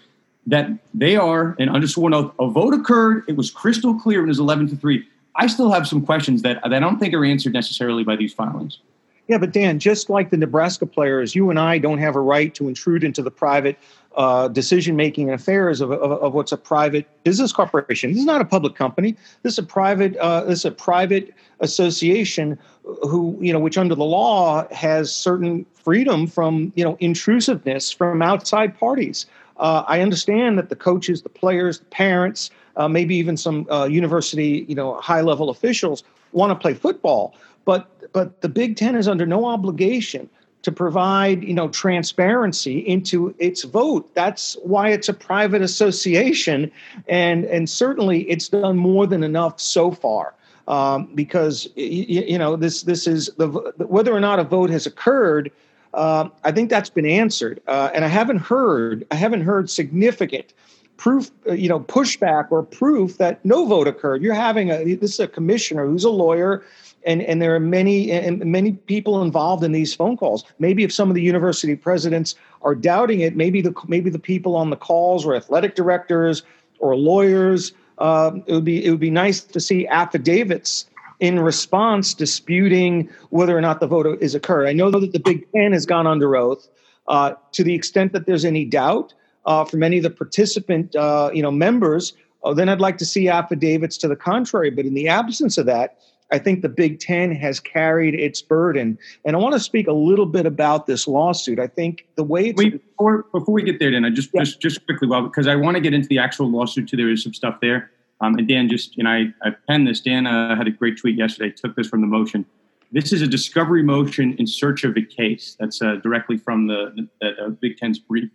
[0.47, 2.33] that they are and an undersworn oath.
[2.39, 3.25] A vote occurred.
[3.27, 4.23] It was crystal clear.
[4.23, 5.05] It was 11 to 3.
[5.35, 8.33] I still have some questions that, that I don't think are answered necessarily by these
[8.33, 8.79] filings.
[9.27, 12.53] Yeah, but Dan, just like the Nebraska players, you and I don't have a right
[12.55, 13.77] to intrude into the private
[14.15, 18.11] uh, decision making and affairs of, of, of, what's a private business corporation.
[18.11, 19.15] This is not a public company.
[19.43, 20.17] This is a private.
[20.17, 22.57] Uh, this is a private association
[23.03, 28.21] who you know which under the law has certain freedom from you know intrusiveness from
[28.21, 29.25] outside parties.
[29.57, 33.85] Uh, I understand that the coaches, the players, the parents, uh, maybe even some uh,
[33.85, 38.95] university you know high level officials want to play football, but but the Big Ten
[38.95, 40.29] is under no obligation
[40.61, 46.69] to provide you know transparency into its vote that's why it's a private association
[47.07, 50.33] and and certainly it's done more than enough so far
[50.69, 54.85] um, because you, you, know this this is the whether or not a vote has
[54.85, 55.51] occurred.
[55.95, 60.53] Uh, I think that's been answered, uh, and I haven't heard I haven't heard significant
[60.97, 64.21] proof, uh, you know, pushback or proof that no vote occurred.
[64.21, 66.63] You're having a this is a commissioner who's a lawyer,
[67.05, 70.43] and and there are many and many people involved in these phone calls.
[70.59, 74.55] Maybe if some of the university presidents are doubting it, maybe the maybe the people
[74.55, 76.43] on the calls were athletic directors
[76.79, 80.85] or lawyers um, it would be it would be nice to see affidavits
[81.19, 84.67] in response disputing whether or not the vote is occurred.
[84.67, 86.67] I know that the Big Ten has gone under oath.
[87.07, 91.29] Uh, to the extent that there's any doubt uh, from any of the participant uh,
[91.33, 94.69] you know members, uh, then I'd like to see affidavits to the contrary.
[94.69, 95.97] But in the absence of that,
[96.31, 98.97] I think the Big Ten has carried its burden.
[99.25, 101.59] And I want to speak a little bit about this lawsuit.
[101.59, 104.41] I think the way Wait, before, before we get there, Dan, I just, yeah.
[104.43, 106.97] just, just quickly, well, because I want to get into the actual lawsuit too.
[106.97, 107.91] There is some stuff there.
[108.21, 110.01] Um, and Dan just, and I, I penned this.
[110.01, 112.45] Dan uh, had a great tweet yesterday, took this from the motion.
[112.91, 115.55] This is a discovery motion in search of a case.
[115.59, 118.29] That's uh, directly from the, the, the Big Ten's brief.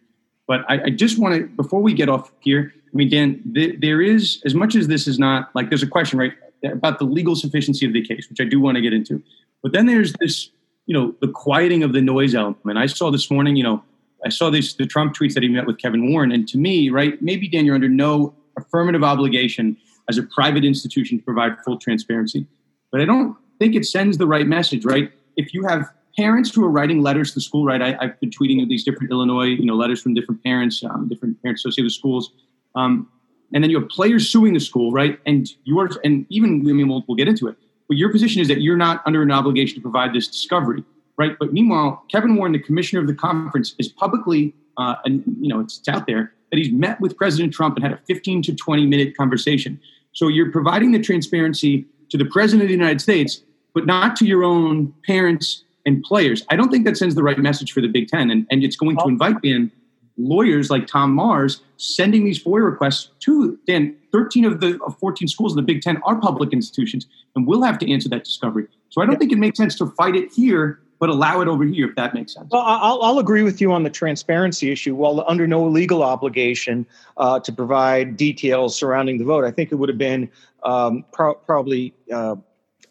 [0.47, 3.81] But I, I just want to, before we get off here, I mean, Dan, th-
[3.81, 6.33] there is, as much as this is not, like, there's a question, right?
[6.65, 9.23] About the legal sufficiency of the case, which I do want to get into.
[9.63, 10.51] But then there's this,
[10.87, 12.79] you know, the quieting of the noise element.
[12.79, 13.83] I saw this morning, you know,
[14.25, 16.91] I saw these the Trump tweets that he met with Kevin Warren, and to me,
[16.91, 19.77] right, maybe Dan, you're under no affirmative obligation
[20.09, 22.47] as a private institution to provide full transparency.
[22.91, 25.11] But I don't think it sends the right message, right?
[25.37, 27.83] If you have parents who are writing letters to the school, right?
[27.83, 31.43] I, have been tweeting these different Illinois, you know, letters from different parents, um, different
[31.43, 32.33] parents associated with schools.
[32.75, 33.09] Um,
[33.55, 35.19] and then you have players suing the school, right?
[35.25, 37.57] And you are, and even I mean, we'll, we'll get into it.
[37.89, 40.83] But your position is that you're not under an obligation to provide this discovery,
[41.17, 41.37] right?
[41.39, 45.61] But meanwhile, Kevin Warren, the commissioner of the conference, is publicly, uh, and you know,
[45.61, 48.55] it's, it's out there that he's met with President Trump and had a 15 to
[48.55, 49.81] 20 minute conversation.
[50.13, 54.27] So you're providing the transparency to the president of the United States, but not to
[54.27, 56.45] your own parents and players.
[56.51, 58.77] I don't think that sends the right message for the Big Ten, and, and it's
[58.77, 59.71] going to invite them
[60.17, 63.97] lawyers like Tom Mars sending these FOIA requests to Dan.
[64.13, 67.63] 13 of the of 14 schools in the Big Ten are public institutions, and we'll
[67.63, 68.67] have to answer that discovery.
[68.91, 69.19] So I don't yeah.
[69.19, 72.15] think it makes sense to fight it here, but allow it over here, if that
[72.15, 72.49] makes sense.
[72.53, 74.95] Well, I'll, I'll agree with you on the transparency issue.
[74.95, 79.75] While under no legal obligation uh, to provide details surrounding the vote, I think it
[79.75, 80.31] would have been
[80.63, 82.37] um, pro- probably uh,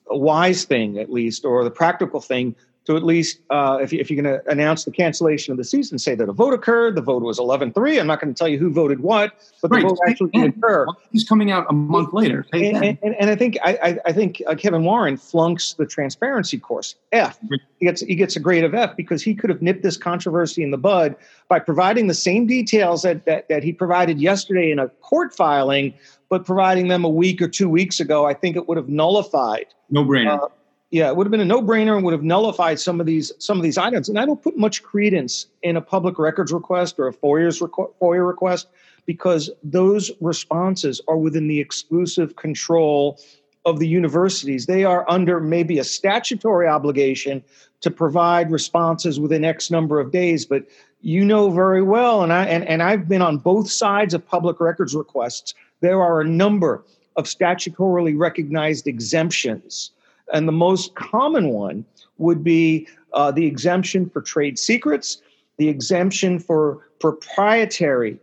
[0.10, 4.00] a wise thing, at least, or the practical thing to at least, uh, if, you,
[4.00, 6.96] if you're going to announce the cancellation of the season, say that a vote occurred.
[6.96, 8.00] The vote was 11 3.
[8.00, 9.82] I'm not going to tell you who voted what, but right.
[9.82, 10.86] the vote actually did occur.
[11.12, 12.46] He's coming out a month later.
[12.52, 16.60] And, and, and, and, I think I, I think uh, Kevin Warren flunks the transparency
[16.60, 16.96] course.
[17.14, 17.40] F.
[17.80, 20.62] He gets, he gets a grade of F because he could have nipped this controversy
[20.62, 21.16] in the bud
[21.48, 25.94] by providing the same details that, that, that he provided yesterday in a court filing,
[26.30, 28.26] but providing them a week or two weeks ago.
[28.26, 29.68] I think it would have nullified.
[29.90, 30.44] No brainer.
[30.44, 30.48] Uh,
[30.94, 33.58] yeah, it would have been a no-brainer and would have nullified some of these some
[33.58, 34.10] of these items.
[34.10, 37.92] And I don't put much credence in a public records request or a FOIA's requ-
[38.00, 38.68] FOIA request
[39.08, 43.20] because those responses are within the exclusive control
[43.66, 44.68] of the universities.
[44.68, 47.44] They are under maybe a statutory obligation
[47.82, 50.64] to provide responses within X number of days, but
[51.02, 54.60] you know very well, and I and, and I've been on both sides of public
[54.60, 55.56] records requests.
[55.80, 56.84] There are a number
[57.16, 59.90] of statutorily recognized exemptions
[60.34, 61.86] and the most common one
[62.18, 65.22] would be uh, the exemption for trade secrets,
[65.58, 68.20] the exemption for proprietary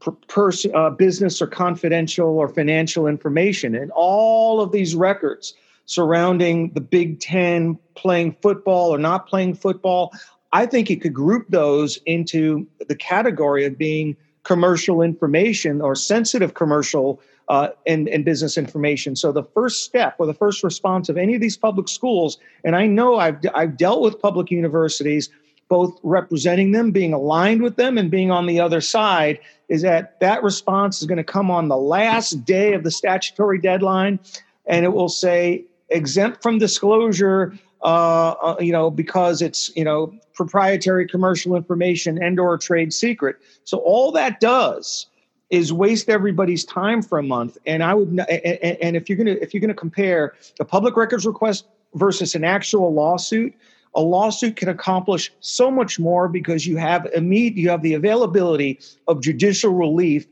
[0.00, 3.74] per, uh, business or confidential or financial information.
[3.74, 10.12] And all of these records surrounding the Big Ten playing football or not playing football,
[10.52, 16.54] I think you could group those into the category of being commercial information or sensitive
[16.54, 19.16] commercial uh, and, and business information.
[19.16, 22.74] So the first step or the first response of any of these public schools, and
[22.74, 25.30] I know I've, I've dealt with public universities,
[25.68, 30.18] both representing them, being aligned with them, and being on the other side, is that
[30.20, 34.18] that response is going to come on the last day of the statutory deadline,
[34.66, 40.12] and it will say exempt from disclosure uh, uh, you know, because it's you know
[40.34, 43.36] proprietary commercial information and or trade secret.
[43.64, 45.06] So all that does
[45.50, 47.56] is waste everybody's time for a month.
[47.66, 51.26] And I would, and, and if you're gonna if you're gonna compare the public records
[51.26, 53.54] request versus an actual lawsuit,
[53.94, 58.80] a lawsuit can accomplish so much more because you have immediate you have the availability
[59.08, 60.26] of judicial relief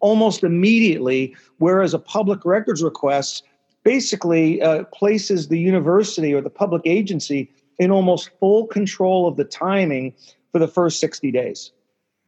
[0.00, 3.44] almost immediately, whereas a public records request
[3.82, 9.44] basically uh, places the university or the public agency in almost full control of the
[9.44, 10.14] timing
[10.52, 11.72] for the first 60 days.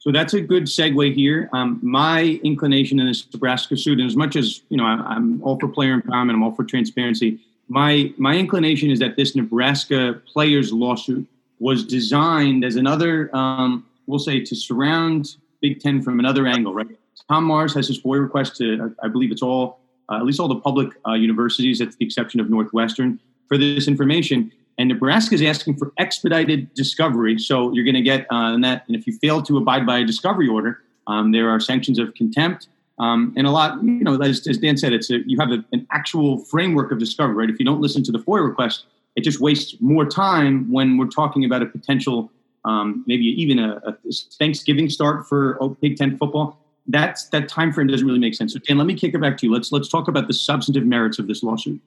[0.02, 1.48] So that's a good segue here.
[1.52, 5.40] Um, my inclination in this Nebraska suit, and as much as you know, I, am
[5.44, 7.38] all for player empowerment, I'm all for transparency.
[7.68, 11.24] My my inclination is that this Nebraska players lawsuit
[11.60, 16.74] was designed as another, um, we'll say, to surround Big Ten from another angle.
[16.74, 16.88] Right?
[17.30, 20.48] Tom Mars has his FOIA request to, I believe it's all uh, at least all
[20.48, 24.50] the public uh, universities, that's the exception of Northwestern, for this information.
[24.78, 27.38] And Nebraska is asking for expedited discovery.
[27.38, 28.84] So you're going to get uh, that.
[28.86, 32.14] And if you fail to abide by a discovery order, um, there are sanctions of
[32.14, 32.68] contempt.
[32.98, 35.64] Um, and a lot, you know, as, as Dan said, it's a, you have a,
[35.72, 37.50] an actual framework of discovery, right?
[37.50, 38.84] If you don't listen to the FOIA request,
[39.16, 42.30] it just wastes more time when we're talking about a potential,
[42.64, 43.96] um, maybe even a, a,
[44.38, 48.52] Thanksgiving start for Big Ten football that's that time frame doesn't really make sense.
[48.52, 49.52] So Dan, let me kick it back to you.
[49.52, 51.80] Let's let's talk about the substantive merits of this lawsuit.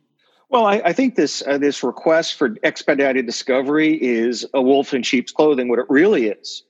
[0.50, 5.04] Well, I, I think this uh, this request for expedited discovery is a wolf in
[5.04, 5.70] sheep's clothing.
[5.70, 6.64] What it really is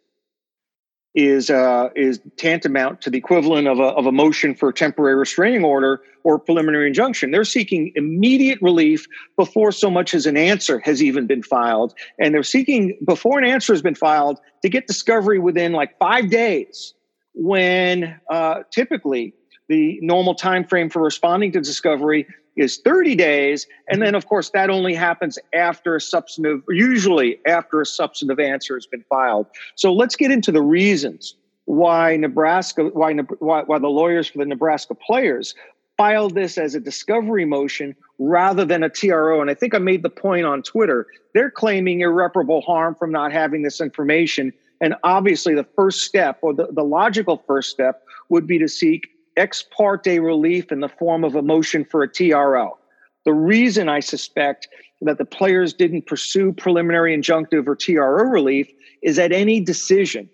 [1.14, 5.16] is uh, is tantamount to the equivalent of a of a motion for a temporary
[5.16, 7.32] restraining order or preliminary injunction.
[7.32, 9.08] They're seeking immediate relief
[9.38, 13.46] before so much as an answer has even been filed, and they're seeking before an
[13.46, 16.94] answer has been filed to get discovery within like five days
[17.34, 19.34] when uh, typically
[19.68, 22.26] the normal time frame for responding to discovery
[22.56, 24.06] is 30 days and mm-hmm.
[24.06, 28.86] then of course that only happens after a substantive usually after a substantive answer has
[28.86, 34.28] been filed so let's get into the reasons why nebraska why why, why the lawyers
[34.28, 35.56] for the nebraska players
[35.98, 39.40] filed this as a discovery motion rather than a TRO.
[39.40, 41.08] And I think I made the point on Twitter.
[41.34, 46.54] They're claiming irreparable harm from not having this information and obviously, the first step, or
[46.54, 51.24] the, the logical first step, would be to seek ex parte relief in the form
[51.24, 52.78] of a motion for a TRO.
[53.26, 54.68] The reason I suspect
[55.02, 58.72] that the players didn't pursue preliminary injunctive or TRO relief
[59.02, 60.30] is that any decision,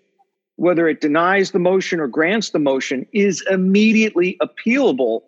[0.56, 5.22] whether it denies the motion or grants the motion, is immediately appealable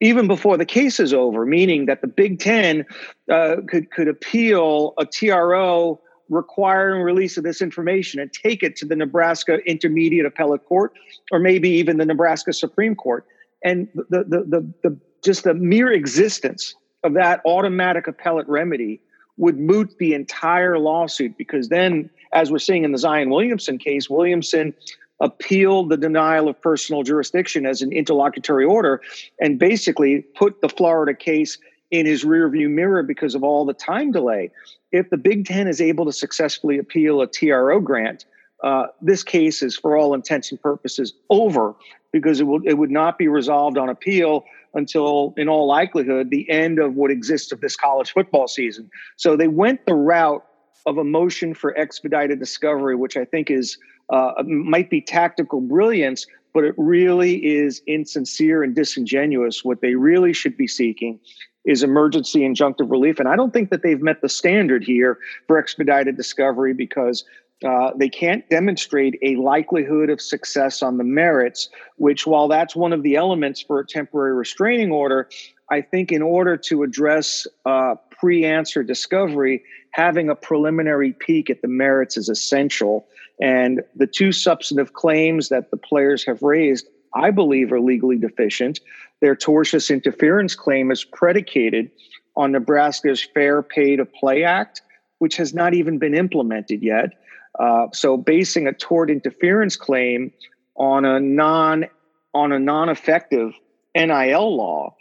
[0.00, 2.84] even before the case is over, meaning that the Big Ten
[3.30, 6.00] uh, could, could appeal a TRO
[6.32, 10.92] requiring release of this information and take it to the Nebraska Intermediate Appellate Court
[11.30, 13.26] or maybe even the Nebraska Supreme Court.
[13.62, 19.00] And the, the, the, the, just the mere existence of that automatic appellate remedy
[19.36, 24.08] would moot the entire lawsuit because then, as we're seeing in the Zion Williamson case,
[24.08, 24.74] Williamson
[25.20, 29.00] appealed the denial of personal jurisdiction as an interlocutory order
[29.40, 31.58] and basically put the Florida case
[31.90, 34.50] in his rearview mirror because of all the time delay.
[34.92, 38.26] If the Big Ten is able to successfully appeal a TRO grant,
[38.62, 41.74] uh, this case is, for all intents and purposes, over
[42.12, 46.48] because it will it would not be resolved on appeal until, in all likelihood, the
[46.48, 48.90] end of what exists of this college football season.
[49.16, 50.44] So they went the route
[50.86, 53.78] of a motion for expedited discovery, which I think is
[54.10, 59.64] uh, might be tactical brilliance, but it really is insincere and disingenuous.
[59.64, 61.18] What they really should be seeking
[61.64, 63.18] is emergency injunctive relief.
[63.18, 67.24] And I don't think that they've met the standard here for expedited discovery because
[67.64, 72.92] uh, they can't demonstrate a likelihood of success on the merits, which, while that's one
[72.92, 75.28] of the elements for a temporary restraining order,
[75.70, 81.62] I think in order to address uh, pre answer discovery, having a preliminary peek at
[81.62, 83.06] the merits is essential.
[83.40, 88.80] And the two substantive claims that the players have raised, I believe, are legally deficient.
[89.20, 91.90] Their tortious interference claim is predicated
[92.36, 94.82] on Nebraska's Fair Pay to Play Act,
[95.18, 97.10] which has not even been implemented yet.
[97.58, 100.32] Uh, so, basing a tort interference claim
[100.76, 101.86] on a non
[102.34, 103.52] on a non-effective
[103.94, 104.96] NIL law,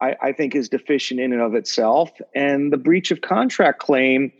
[0.00, 2.10] I, I think is deficient in and of itself.
[2.34, 4.32] And the breach of contract claim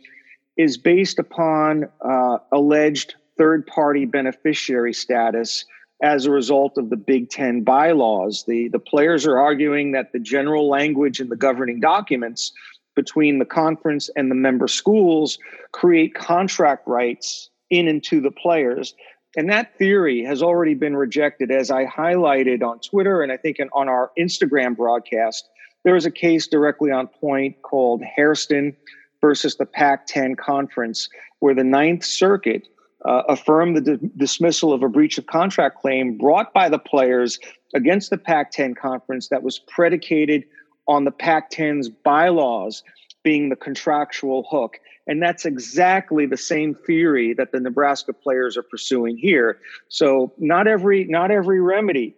[0.55, 5.65] is based upon uh, alleged third-party beneficiary status
[6.01, 8.43] as a result of the Big Ten bylaws.
[8.47, 12.51] The, the players are arguing that the general language in the governing documents
[12.95, 15.37] between the conference and the member schools
[15.71, 18.95] create contract rights in and to the players.
[19.35, 23.57] And that theory has already been rejected, as I highlighted on Twitter and I think
[23.73, 25.47] on our Instagram broadcast.
[25.83, 28.75] There was a case directly on point called Hairston
[29.21, 31.07] versus the Pac 10 conference,
[31.39, 32.67] where the Ninth Circuit
[33.05, 37.39] uh, affirmed the di- dismissal of a breach of contract claim brought by the players
[37.73, 40.45] against the Pac 10 conference that was predicated
[40.87, 42.83] on the Pac 10's bylaws
[43.23, 44.79] being the contractual hook.
[45.05, 49.59] And that's exactly the same theory that the Nebraska players are pursuing here.
[49.89, 52.15] So not every not every remedy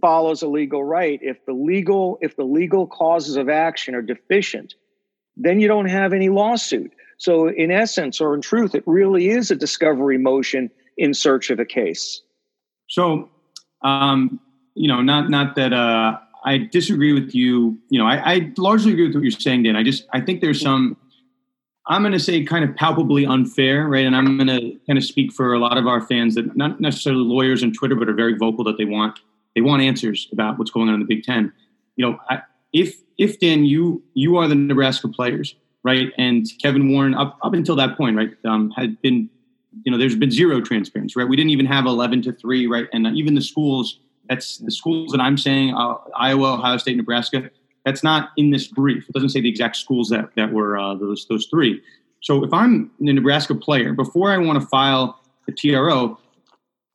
[0.00, 1.18] follows a legal right.
[1.22, 4.74] If the legal if the legal causes of action are deficient,
[5.36, 6.92] then you don't have any lawsuit.
[7.22, 11.60] So in essence or in truth, it really is a discovery motion in search of
[11.60, 12.20] a case.
[12.88, 13.30] So
[13.84, 14.40] um,
[14.74, 17.78] you know, not not that uh I disagree with you.
[17.90, 19.76] You know, I, I largely agree with what you're saying, Dan.
[19.76, 20.96] I just I think there's some
[21.86, 24.04] I'm going to say kind of palpably unfair, right?
[24.04, 26.80] And I'm going to kind of speak for a lot of our fans that not
[26.80, 29.20] necessarily lawyers on Twitter, but are very vocal that they want
[29.54, 31.52] they want answers about what's going on in the Big Ten.
[31.94, 36.12] You know, I, if if Dan, you you are the Nebraska players, right?
[36.18, 39.28] And Kevin Warren, up up until that point, right, um, had been,
[39.84, 41.28] you know, there's been zero transparency, right?
[41.28, 42.88] We didn't even have 11 to three, right?
[42.92, 47.50] And even the schools, that's the schools that I'm saying, uh, Iowa, Ohio State, Nebraska
[47.84, 49.08] that's not in this brief.
[49.08, 51.82] It doesn't say the exact schools that, that were uh, those those three.
[52.20, 56.18] So if I'm a Nebraska player, before I want to file a TRO,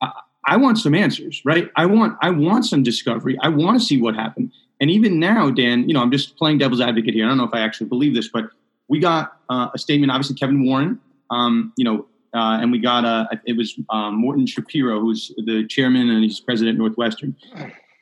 [0.00, 0.12] I,
[0.46, 1.70] I want some answers, right?
[1.76, 3.38] I want I want some discovery.
[3.42, 4.52] I want to see what happened.
[4.80, 7.26] And even now, Dan, you know, I'm just playing devil's advocate here.
[7.26, 8.50] I don't know if I actually believe this, but
[8.88, 10.10] we got uh, a statement.
[10.10, 13.40] Obviously, Kevin Warren, um, you know, uh, and we got a.
[13.46, 17.36] It was um, Morton Schapiro, who's the chairman and he's president Northwestern.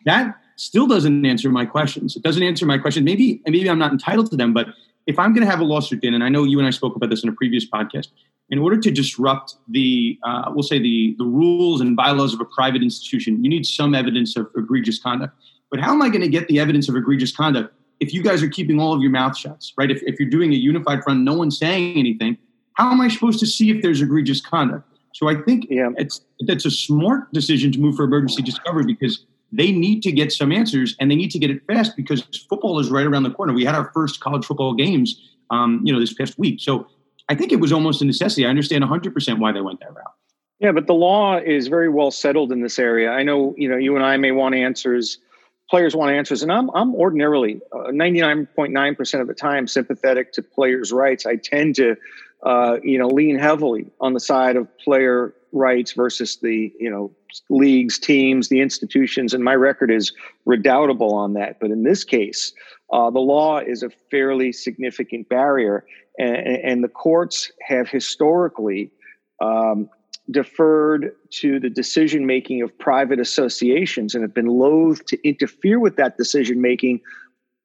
[0.05, 2.17] That still doesn't answer my questions.
[2.17, 3.05] It doesn't answer my question.
[3.05, 4.69] Maybe, maybe I'm not entitled to them, but
[5.07, 6.97] if I'm going to have a lawsuit in, and I know you and I spoke
[6.97, 8.09] about this in a previous podcast,
[8.49, 12.45] in order to disrupt the, uh, we'll say the the rules and bylaws of a
[12.45, 15.35] private institution, you need some evidence of egregious conduct.
[15.71, 18.43] But how am I going to get the evidence of egregious conduct if you guys
[18.43, 19.91] are keeping all of your mouth shuts, right?
[19.91, 22.37] If, if you're doing a unified front, no one's saying anything.
[22.75, 24.87] How am I supposed to see if there's egregious conduct?
[25.15, 25.91] So I think yeah.
[25.97, 30.31] it's that's a smart decision to move for emergency discovery because they need to get
[30.31, 33.31] some answers and they need to get it fast because football is right around the
[33.31, 33.55] corner.
[33.55, 35.19] We had our first college football games,
[35.51, 36.61] um, you know, this past week.
[36.61, 36.87] So
[37.31, 38.45] I think it was almost a necessity.
[38.45, 40.13] I understand 100% why they went that route.
[40.59, 43.11] Yeah, but the law is very well settled in this area.
[43.11, 45.19] I know, you know, you and I may want answers.
[45.69, 50.93] Players want answers, and I'm I'm ordinarily 99.9% uh, of the time sympathetic to players'
[50.93, 51.27] rights.
[51.27, 51.97] I tend to,
[52.45, 57.11] uh, you know, lean heavily on the side of player rights versus the you know
[57.51, 60.13] leagues, teams, the institutions, and my record is
[60.45, 61.59] redoubtable on that.
[61.59, 62.53] But in this case,
[62.93, 65.85] uh, the law is a fairly significant barrier,
[66.19, 68.93] and, and the courts have historically
[69.41, 69.91] um,
[70.31, 75.97] deferred to the decision making of private associations and have been loath to interfere with
[75.97, 77.01] that decision making,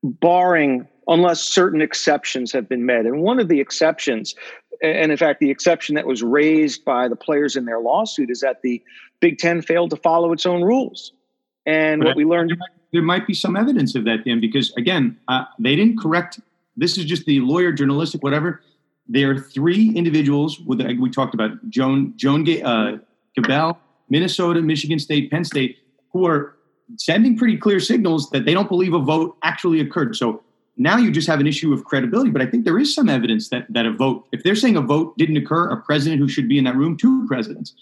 [0.03, 3.05] barring unless certain exceptions have been met.
[3.05, 4.35] And one of the exceptions
[4.81, 8.39] and in fact, the exception that was raised by the players in their lawsuit is
[8.41, 8.81] that the
[9.19, 11.13] Big Ten failed to follow its own rules.
[11.65, 12.57] And but what we learned.
[12.91, 16.39] There might be some evidence of that, Dan, because again, uh, they didn't correct.
[16.75, 18.61] This is just the lawyer, journalistic, whatever.
[19.07, 22.97] There are three individuals with we talked about Joan Joan uh,
[23.35, 23.77] Gabel,
[24.09, 25.79] Minnesota, Michigan State, Penn State,
[26.13, 26.57] who are
[26.97, 30.15] sending pretty clear signals that they don't believe a vote actually occurred.
[30.15, 30.43] So
[30.77, 32.29] now you just have an issue of credibility.
[32.29, 34.81] But I think there is some evidence that that a vote, if they're saying a
[34.81, 37.73] vote didn't occur, a president who should be in that room, two presidents.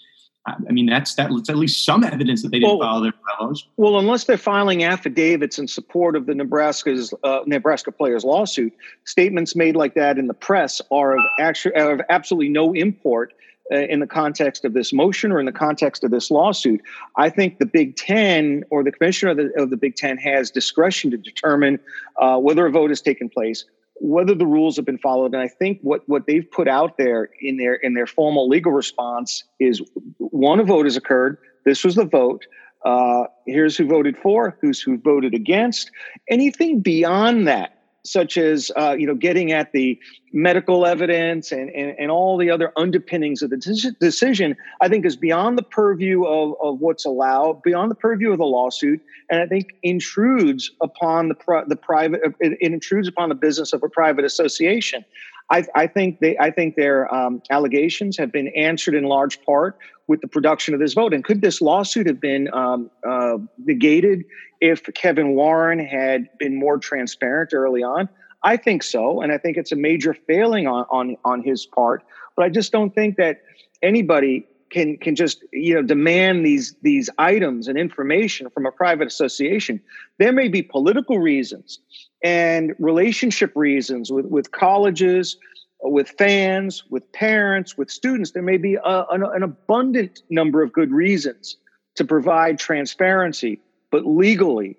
[0.46, 3.66] I mean, that's that's at least some evidence that they didn't well, follow their bylaws.
[3.76, 8.72] Well, unless they're filing affidavits in support of the Nebraska's uh, Nebraska players lawsuit,
[9.04, 13.34] statements made like that in the press are of actually of absolutely no import
[13.70, 16.80] uh, in the context of this motion or in the context of this lawsuit.
[17.16, 20.50] I think the Big Ten or the commissioner of the, of the Big Ten has
[20.50, 21.78] discretion to determine
[22.16, 23.66] uh, whether a vote has taken place,
[24.00, 25.34] whether the rules have been followed.
[25.34, 28.72] And I think what, what they've put out there in their in their formal legal
[28.72, 29.82] response is
[30.18, 31.38] one, a vote has occurred.
[31.64, 32.46] This was the vote.
[32.84, 35.90] Uh, here's who voted for, who's who voted against.
[36.28, 39.98] Anything beyond that such as uh, you know getting at the
[40.32, 45.16] medical evidence and, and, and all the other underpinnings of the decision, I think is
[45.16, 49.46] beyond the purview of, of what's allowed, beyond the purview of the lawsuit, and I
[49.46, 55.04] think intrudes upon the the private it intrudes upon the business of a private association.
[55.50, 59.78] I, I think they, I think their um, allegations have been answered in large part
[60.06, 61.12] with the production of this vote.
[61.12, 64.24] And could this lawsuit have been um, uh, negated
[64.60, 68.08] if Kevin Warren had been more transparent early on?
[68.42, 72.02] I think so, and I think it's a major failing on on on his part.
[72.36, 73.42] But I just don't think that
[73.82, 79.08] anybody can can just you know demand these these items and information from a private
[79.08, 79.80] association.
[80.18, 81.80] There may be political reasons
[82.22, 85.36] and relationship reasons with with colleges,
[85.82, 88.30] with fans, with parents, with students.
[88.30, 91.56] There may be a, an, an abundant number of good reasons
[91.96, 93.60] to provide transparency,
[93.90, 94.76] but legally,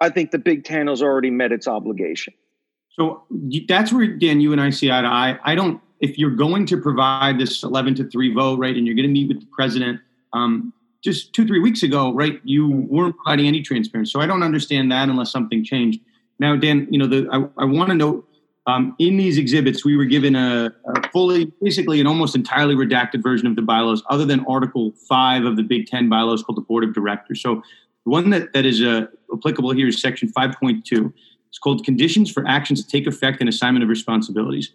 [0.00, 2.34] I think the Big Ten has already met its obligation.
[2.90, 3.24] So
[3.66, 5.38] that's where Dan, you and I see eye to eye.
[5.42, 8.94] I don't if you're going to provide this 11 to 3 vote, right, and you're
[8.94, 10.00] going to meet with the president,
[10.34, 14.10] um, just two, three weeks ago, right, you weren't providing any transparency.
[14.10, 16.00] So I don't understand that unless something changed.
[16.38, 18.28] Now, Dan, you know, the, I, I want to note
[18.66, 23.22] um, in these exhibits, we were given a, a, fully, basically an almost entirely redacted
[23.22, 26.62] version of the bylaws, other than Article 5 of the Big Ten bylaws called the
[26.62, 27.42] Board of Directors.
[27.42, 27.62] So
[28.04, 31.12] the one that, that is uh, applicable here is Section 5.2.
[31.48, 34.72] It's called Conditions for Actions to Take Effect and Assignment of Responsibilities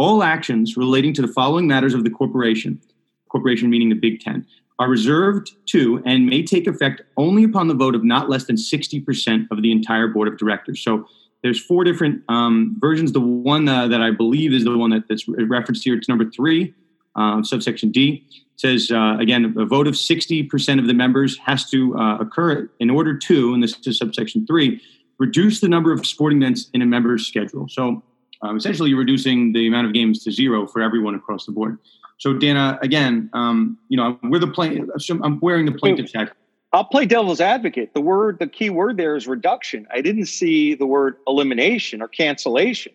[0.00, 2.80] all actions relating to the following matters of the corporation,
[3.28, 4.46] corporation meaning the Big Ten,
[4.78, 8.56] are reserved to and may take effect only upon the vote of not less than
[8.56, 10.82] 60% of the entire board of directors.
[10.82, 11.06] So
[11.42, 13.12] there's four different um, versions.
[13.12, 16.30] The one uh, that I believe is the one that, that's referenced here, it's number
[16.30, 16.72] three,
[17.16, 18.26] uh, subsection D.
[18.56, 22.90] Says, uh, again, a vote of 60% of the members has to uh, occur in
[22.90, 24.82] order to, and this is subsection three,
[25.18, 27.68] reduce the number of sporting events in a member's schedule.
[27.68, 28.02] So
[28.42, 31.78] um, essentially, you're reducing the amount of games to zero for everyone across the board.
[32.18, 34.82] So, Dana, again, um, you know, we're the play.
[35.22, 36.32] I'm wearing the plaintiff's hat.
[36.72, 37.94] I'll play devil's advocate.
[37.94, 39.86] The word, the key word there is reduction.
[39.92, 42.92] I didn't see the word elimination or cancellation.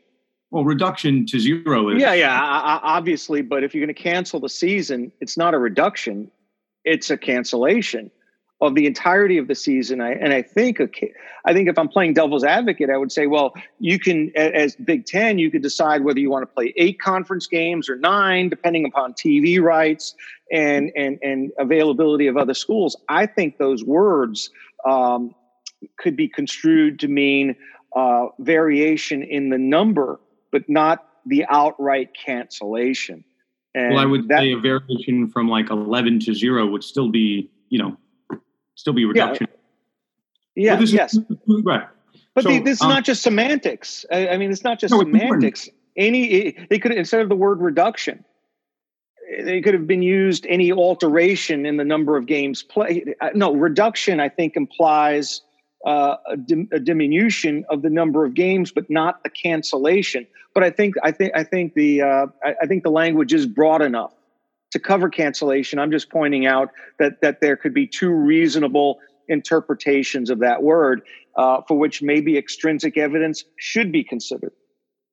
[0.52, 2.00] Well, reduction to zero is.
[2.00, 2.40] Yeah, yeah,
[2.84, 3.42] obviously.
[3.42, 6.32] But if you're going to cancel the season, it's not a reduction;
[6.84, 8.12] it's a cancellation
[8.62, 10.02] of the entirety of the season.
[10.02, 10.80] I, and I think,
[11.46, 15.06] I think if I'm playing devil's advocate, I would say, well, you can, as Big
[15.06, 18.86] Ten, you could decide whether you want to play eight conference games or nine, depending
[18.86, 20.16] upon TV rights
[20.52, 22.96] and and and availability of other schools.
[23.10, 24.50] I think those words
[24.88, 25.34] um,
[25.98, 27.56] could be construed to mean
[27.96, 30.20] uh, variation in the number,
[30.56, 33.26] but not the outright cancellation.
[33.74, 37.10] And well, I would that, say a variation from like 11 to zero would still
[37.10, 37.98] be, you know,
[38.76, 39.48] still be reduction.
[40.56, 41.18] Yeah, yeah yes.
[41.18, 41.26] Is,
[41.66, 41.86] right.
[42.34, 44.06] But so, the, this is um, not just semantics.
[44.10, 45.68] I, I, mean, it's not just no, semantics.
[45.98, 48.24] Any they could instead of the word reduction,
[49.44, 53.14] they could have been used any alteration in the number of games played.
[53.20, 55.42] Uh, no, reduction I think implies
[55.86, 60.26] uh, a, dim, a, diminution of the number of games, but not a cancellation.
[60.54, 63.46] But I think I think I think the uh, I, I think the language is
[63.46, 64.14] broad enough
[64.72, 65.78] to cover cancellation.
[65.80, 71.02] I'm just pointing out that that there could be two reasonable interpretations of that word
[71.36, 74.52] uh, for which maybe extrinsic evidence should be considered.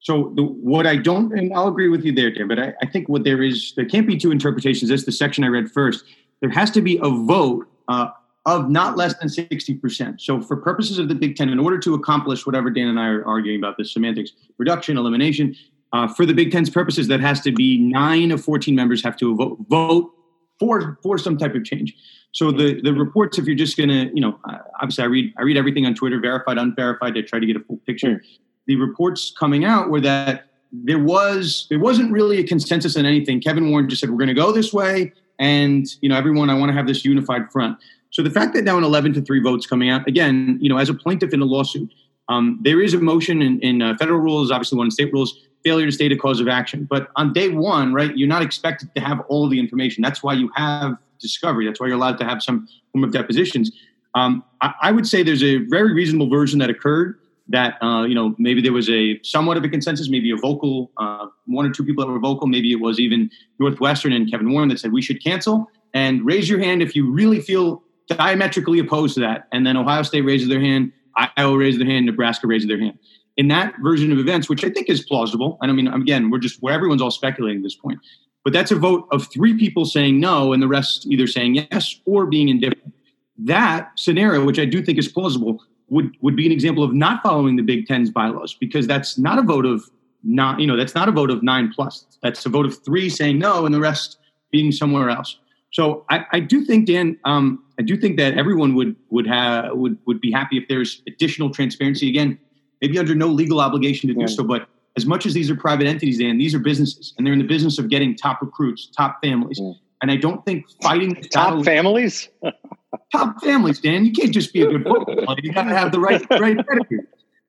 [0.01, 2.87] So the, what I don't, and I'll agree with you there, Dan, but I, I,
[2.87, 4.91] think what there is, there can't be two interpretations.
[4.91, 6.05] That's the section I read first.
[6.41, 8.09] There has to be a vote uh,
[8.45, 10.21] of not less than 60%.
[10.21, 13.07] So for purposes of the Big Ten, in order to accomplish whatever Dan and I
[13.07, 15.55] are arguing about, the semantics, reduction, elimination,
[15.93, 19.17] uh, for the Big Ten's purposes, that has to be nine of 14 members have
[19.19, 20.11] to vote, vote
[20.59, 21.95] for, for some type of change.
[22.33, 25.35] So the, the reports, if you're just going to, you know, uh, obviously I read,
[25.39, 28.23] I read everything on Twitter, verified, unverified, to try to get a full picture.
[28.67, 33.41] The reports coming out were that there was, there wasn't really a consensus on anything.
[33.41, 35.13] Kevin Warren just said, we're going to go this way.
[35.39, 37.77] And, you know, everyone, I want to have this unified front.
[38.13, 40.77] So the fact that now an 11 to 3 votes coming out, again, you know,
[40.77, 41.93] as a plaintiff in a lawsuit,
[42.29, 45.49] um, there is a motion in, in uh, federal rules, obviously one in state rules,
[45.65, 46.87] failure to state a cause of action.
[46.89, 50.03] But on day one, right, you're not expected to have all the information.
[50.03, 51.67] That's why you have discovery.
[51.67, 53.73] That's why you're allowed to have some form of depositions.
[54.15, 58.15] Um, I, I, would say there's a very reasonable version that occurred that, uh, you
[58.15, 61.71] know, maybe there was a somewhat of a consensus, maybe a vocal, uh, one or
[61.71, 62.47] two people that were vocal.
[62.47, 65.71] Maybe it was even Northwestern and Kevin Warren that said we should cancel.
[65.95, 67.83] And raise your hand if you really feel
[68.17, 69.49] diametrically opposed to that.
[69.53, 72.99] And then Ohio State raises their hand, Iowa raises their hand, Nebraska raises their hand
[73.37, 75.59] in that version of events, which I think is plausible.
[75.61, 77.99] And I mean, again, we're just where everyone's all speculating at this point.
[78.45, 82.01] But that's a vote of three people saying no, and the rest either saying yes
[82.07, 82.93] or being indifferent.
[83.39, 87.23] That scenario, which I do think is plausible, would would be an example of not
[87.23, 89.89] following the Big Ten's bylaws because that's not a vote of
[90.25, 92.07] not you know that's not a vote of nine plus.
[92.23, 94.19] That's a vote of three saying no, and the rest
[94.51, 95.39] being somewhere else.
[95.73, 99.73] So I, I do think Dan, um, I do think that everyone would would have
[99.73, 102.09] would would be happy if there's additional transparency.
[102.09, 102.39] Again,
[102.81, 104.27] maybe under no legal obligation to do yeah.
[104.29, 107.33] so, but as much as these are private entities, Dan, these are businesses, and they're
[107.33, 109.59] in the business of getting top recruits, top families.
[109.59, 109.75] Mm.
[110.01, 112.29] And I don't think fighting top families,
[113.13, 114.05] top families, Dan.
[114.05, 115.39] You can't just be a good football player.
[115.43, 117.01] You got to have the right right pedigree.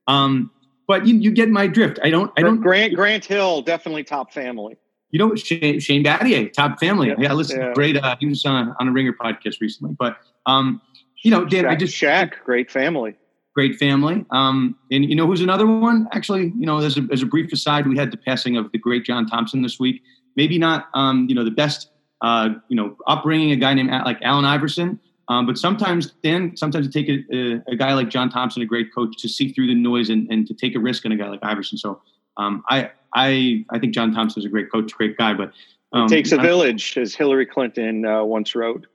[0.08, 0.50] Um,
[0.88, 2.00] but you, you get my drift.
[2.02, 2.32] I don't.
[2.38, 2.60] I don't.
[2.60, 4.78] Grant Grant Hill definitely top family.
[5.14, 7.14] You know Shane, Shane Battier, top family.
[7.18, 7.74] Yeah, listen, yeah.
[7.74, 7.96] great.
[7.96, 9.96] Uh, he was on, on a Ringer podcast recently.
[9.98, 10.82] But um,
[11.24, 13.16] you know, Dan, Shaq, I just Shaq, great family
[13.54, 14.26] great family.
[14.32, 16.08] Um, and you know who's another one?
[16.12, 18.78] Actually, you know, as a, as a brief aside, we had the passing of the
[18.78, 20.02] great John Thompson this week.
[20.36, 21.90] Maybe not, um, you know, the best,
[22.22, 25.00] uh, you know, upbringing a guy named like Allen Iverson.
[25.30, 28.66] Um, but sometimes, Dan, sometimes it take a, a, a, guy like John Thompson, a
[28.66, 31.16] great coach, to see through the noise and, and to take a risk on a
[31.16, 31.78] guy like Iverson.
[31.78, 32.02] So
[32.36, 35.34] um, I, I, I think John Thompson is a great coach, great guy.
[35.34, 35.52] But
[35.92, 38.88] um, it takes a village, as Hillary Clinton uh, once wrote.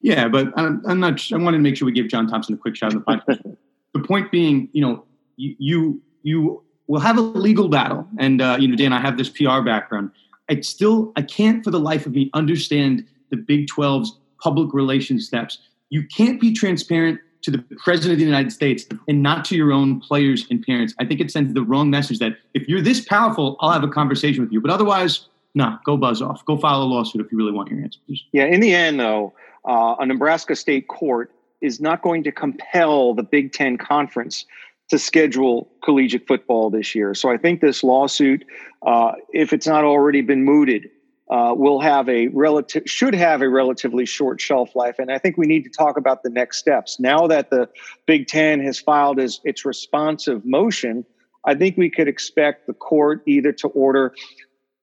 [0.00, 1.32] Yeah, but I'm, I'm, not.
[1.32, 3.56] I wanted to make sure we give John Thompson a quick shot in the podcast.
[3.94, 5.04] the point being, you know,
[5.36, 9.16] you you, you will have a legal battle, and uh, you know, Dan, I have
[9.16, 10.10] this PR background.
[10.50, 15.26] I still I can't for the life of me understand the Big 12's public relations
[15.26, 15.58] steps.
[15.90, 19.72] You can't be transparent to the president of the United States and not to your
[19.72, 20.94] own players and parents.
[20.98, 23.88] I think it sends the wrong message that if you're this powerful, I'll have a
[23.88, 24.60] conversation with you.
[24.60, 26.44] But otherwise, nah, go buzz off.
[26.44, 28.24] Go file a lawsuit if you really want your answers.
[28.32, 29.32] Yeah, in the end, though,
[29.64, 34.46] uh, a Nebraska state court is not going to compel the Big Ten Conference
[34.90, 37.14] to schedule collegiate football this year.
[37.14, 38.44] So I think this lawsuit,
[38.86, 40.90] uh, if it's not already been mooted,
[41.32, 44.98] uh, will have a relative should have a relatively short shelf life.
[44.98, 47.00] And I think we need to talk about the next steps.
[47.00, 47.70] Now that the
[48.06, 51.06] Big Ten has filed as its responsive motion,
[51.46, 54.14] I think we could expect the court either to order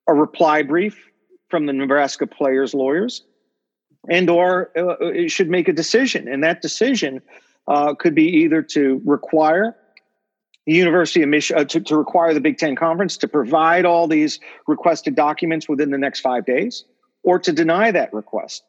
[0.08, 0.98] a reply brief
[1.48, 3.22] from the Nebraska players' lawyers
[4.08, 7.20] and or uh, it should make a decision and that decision
[7.68, 9.76] uh, could be either to require
[10.72, 14.40] University of Michigan uh, to, to require the Big Ten Conference to provide all these
[14.66, 16.84] requested documents within the next five days,
[17.22, 18.62] or to deny that request.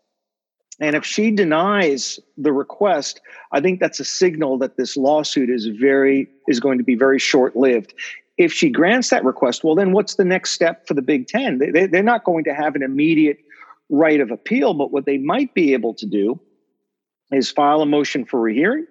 [0.80, 3.22] And if she denies the request,
[3.52, 7.20] I think that's a signal that this lawsuit is very is going to be very
[7.20, 7.94] short lived.
[8.38, 11.60] If she grants that request, well, then what's the next step for the Big Ten?
[11.60, 13.38] They, they're not going to have an immediate
[13.90, 16.40] right of appeal, but what they might be able to do
[17.32, 18.88] is file a motion for rehearing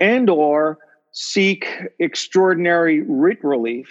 [0.00, 0.78] and or
[1.12, 1.66] seek
[1.98, 3.88] extraordinary writ relief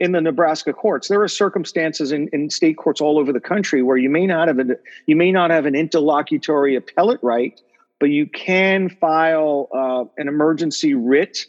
[0.00, 1.08] in the Nebraska courts.
[1.08, 4.48] There are circumstances in, in state courts all over the country where you may not
[4.48, 4.64] have a,
[5.06, 7.60] you may not have an interlocutory appellate right,
[8.00, 11.46] but you can file uh, an emergency writ.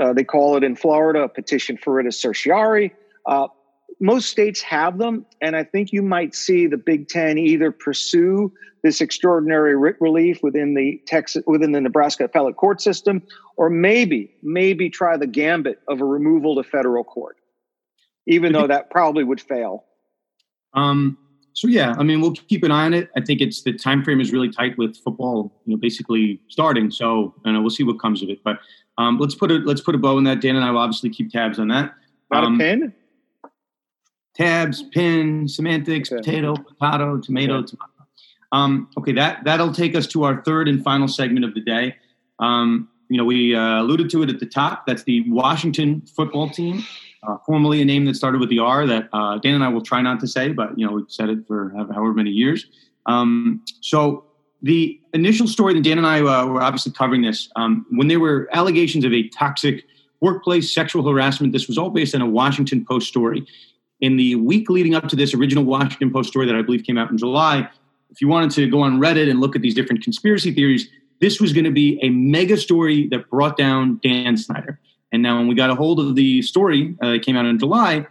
[0.00, 2.94] Uh, they call it in Florida a petition for writ of certiorari.
[3.24, 3.48] Uh,
[4.00, 8.52] most states have them, and I think you might see the Big Ten either pursue
[8.82, 13.22] this extraordinary writ relief within the Texas within the Nebraska appellate court system,
[13.56, 17.38] or maybe maybe try the gambit of a removal to federal court,
[18.26, 19.84] even though that probably would fail.
[20.74, 21.18] Um.
[21.54, 23.08] So yeah, I mean, we'll keep an eye on it.
[23.16, 26.90] I think it's the time frame is really tight with football, you know, basically starting.
[26.90, 28.44] So and we'll see what comes of it.
[28.44, 28.58] But
[28.98, 30.42] um, let's put a let's put a bow in that.
[30.42, 31.94] Dan and I will obviously keep tabs on that.
[32.30, 32.92] Not um, a pin
[34.36, 36.20] tabs, pin, semantics, okay.
[36.20, 37.66] potato, potato, tomato, okay.
[37.68, 37.92] tomato.
[38.52, 41.96] Um, okay, that that'll take us to our third and final segment of the day.
[42.38, 44.86] Um, you know, we uh, alluded to it at the top.
[44.86, 46.84] That's the Washington football team,
[47.26, 48.86] uh, formerly a name that started with the R.
[48.86, 51.28] That uh, Dan and I will try not to say, but you know, we've said
[51.28, 52.66] it for however many years.
[53.06, 54.24] Um, so
[54.62, 58.20] the initial story that Dan and I uh, were obviously covering this um, when there
[58.20, 59.84] were allegations of a toxic
[60.20, 61.52] workplace sexual harassment.
[61.52, 63.46] This was all based on a Washington Post story
[64.00, 66.98] in the week leading up to this original Washington Post story that I believe came
[66.98, 67.68] out in July,
[68.10, 70.88] if you wanted to go on Reddit and look at these different conspiracy theories,
[71.20, 74.78] this was going to be a mega story that brought down Dan Snyder.
[75.12, 77.58] And now, when we got a hold of the story uh, that came out in
[77.58, 78.06] July,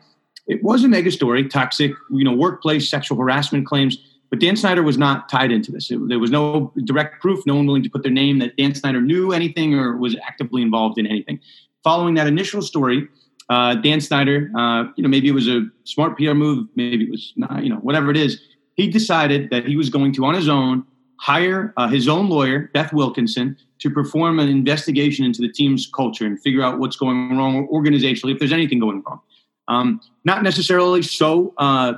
[0.48, 3.98] it was a mega story, toxic, you know, workplace sexual harassment claims.
[4.30, 5.92] But Dan Snyder was not tied into this.
[5.92, 8.74] It, there was no direct proof, no one willing to put their name that Dan
[8.74, 11.40] Snyder knew anything or was actively involved in anything.
[11.84, 13.08] Following that initial story,
[13.50, 17.12] uh, Dan Snyder, uh, you know, maybe it was a smart PR move, maybe it
[17.12, 18.42] was not, you know, whatever it is.
[18.76, 20.86] He decided that he was going to, on his own,
[21.20, 26.26] hire uh, his own lawyer, Beth Wilkinson, to perform an investigation into the team's culture
[26.26, 29.22] and figure out what's going wrong organizationally, if there's anything going wrong.
[29.68, 31.94] Um, not necessarily so uh,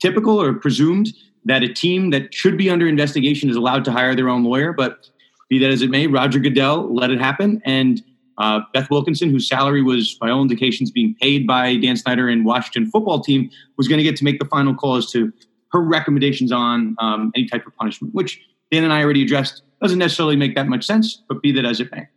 [0.00, 1.12] typical or presumed
[1.44, 4.72] that a team that should be under investigation is allowed to hire their own lawyer,
[4.72, 5.08] but
[5.48, 7.62] be that as it may, Roger Goodell let it happen.
[7.64, 8.02] And
[8.38, 12.44] uh, Beth Wilkinson, whose salary was, by all indications, being paid by Dan Snyder and
[12.44, 15.32] Washington football team, was going to get to make the final call as to
[15.72, 19.62] her recommendations on um, any type of punishment, which Dan and I already addressed.
[19.80, 22.08] Doesn't necessarily make that much sense, but be that as it may.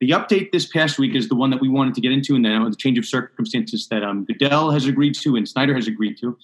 [0.00, 2.44] The update this past week is the one that we wanted to get into, and
[2.44, 6.16] then the change of circumstances that um, Goodell has agreed to and Snyder has agreed
[6.18, 6.36] to.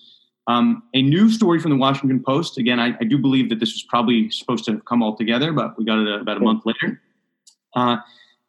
[0.46, 2.58] Um, a new story from the Washington Post.
[2.58, 5.52] Again, I, I, do believe that this was probably supposed to have come all together,
[5.52, 7.00] but we got it about a month later.
[7.74, 7.96] Uh,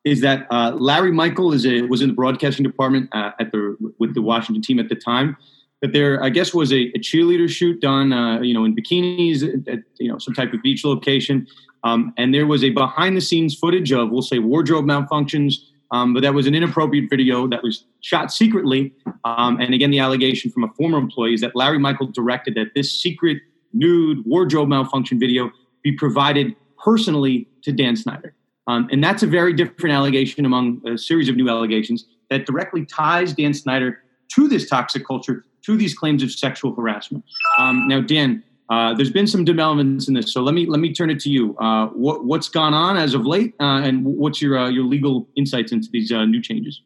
[0.06, 3.76] is that uh, Larry Michael is a, was in the broadcasting department uh, at the
[4.00, 5.36] with the Washington team at the time.
[5.82, 9.44] That there, I guess, was a, a cheerleader shoot done, uh, you know, in bikinis
[9.68, 11.48] at, you know some type of beach location,
[11.84, 15.56] um, and there was a behind the scenes footage of, we'll say, wardrobe malfunctions.
[15.92, 18.94] Um, but that was an inappropriate video that was shot secretly.
[19.24, 22.74] Um, and again, the allegation from a former employee is that Larry Michael directed that
[22.74, 23.38] this secret
[23.72, 25.52] nude wardrobe malfunction video
[25.84, 28.35] be provided personally to Dan Snyder.
[28.68, 32.86] Um, and that's a very different allegation among a series of new allegations that directly
[32.86, 34.02] ties Dan Snyder
[34.34, 37.24] to this toxic culture, to these claims of sexual harassment.
[37.60, 40.92] Um, now, Dan, uh, there's been some developments in this, so let me let me
[40.92, 41.56] turn it to you.
[41.58, 45.28] Uh, what, what's gone on as of late, uh, and what's your uh, your legal
[45.36, 46.82] insights into these uh, new changes?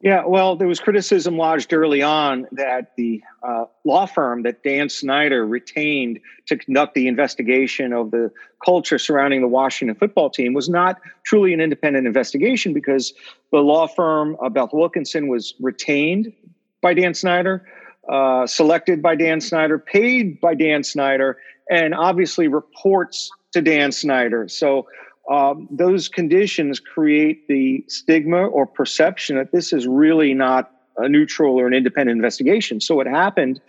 [0.00, 4.88] Yeah, well, there was criticism lodged early on that the uh, law firm that Dan
[4.88, 8.30] Snyder retained to conduct the investigation of the
[8.64, 13.12] culture surrounding the Washington football team was not truly an independent investigation because
[13.50, 16.32] the law firm uh, Beth Wilkinson was retained
[16.80, 17.66] by Dan Snyder,
[18.08, 21.38] uh, selected by Dan Snyder, paid by Dan Snyder,
[21.68, 24.46] and obviously reports to Dan Snyder.
[24.46, 24.86] So
[25.30, 31.58] um, those conditions create the stigma or perception that this is really not a neutral
[31.58, 32.80] or an independent investigation.
[32.80, 33.60] So what happened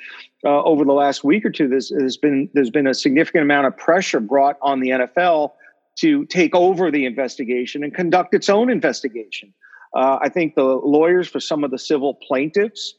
[0.44, 1.68] uh, over the last week or two?
[1.68, 5.52] There's, been there's been a significant amount of pressure brought on the NFL
[6.00, 9.54] to take over the investigation and conduct its own investigation.
[9.94, 12.94] Uh, I think the lawyers for some of the civil plaintiffs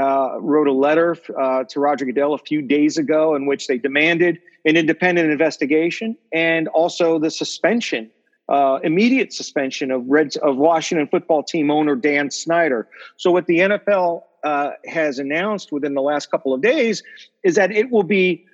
[0.00, 3.78] uh, wrote a letter uh, to Roger Goodell a few days ago in which they
[3.78, 8.10] demanded an independent investigation and also the suspension,
[8.48, 12.88] uh, immediate suspension of Reds of Washington football team owner Dan Snyder.
[13.16, 17.02] So what the NFL uh, has announced within the last couple of days
[17.44, 18.44] is that it will be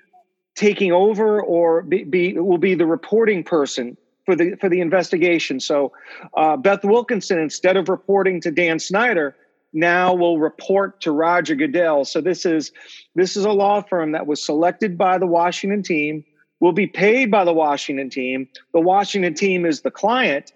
[0.55, 3.97] taking over or be, be will be the reporting person
[4.27, 5.61] for the for the investigation.
[5.61, 5.93] So
[6.37, 9.35] uh, Beth Wilkinson, instead of reporting to Dan Snyder,
[9.73, 12.05] now will report to Roger Goodell.
[12.05, 12.73] So this is
[13.15, 16.25] this is a law firm that was selected by the Washington team,
[16.61, 18.49] will be paid by the Washington team.
[18.73, 20.53] The Washington team is the client,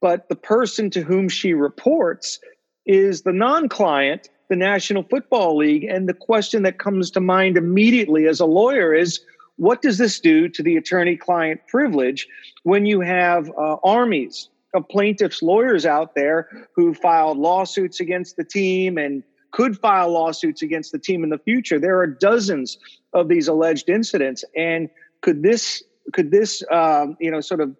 [0.00, 2.38] but the person to whom she reports
[2.86, 5.84] is the non-client, the National Football League.
[5.84, 9.20] And the question that comes to mind immediately as a lawyer is
[9.56, 12.28] what does this do to the attorney client privilege
[12.62, 18.44] when you have uh, armies of plaintiffs' lawyers out there who filed lawsuits against the
[18.44, 21.78] team and could file lawsuits against the team in the future.
[21.78, 22.78] There are dozens
[23.12, 24.90] of these alleged incidents, and
[25.22, 27.74] could this could this um, you know sort of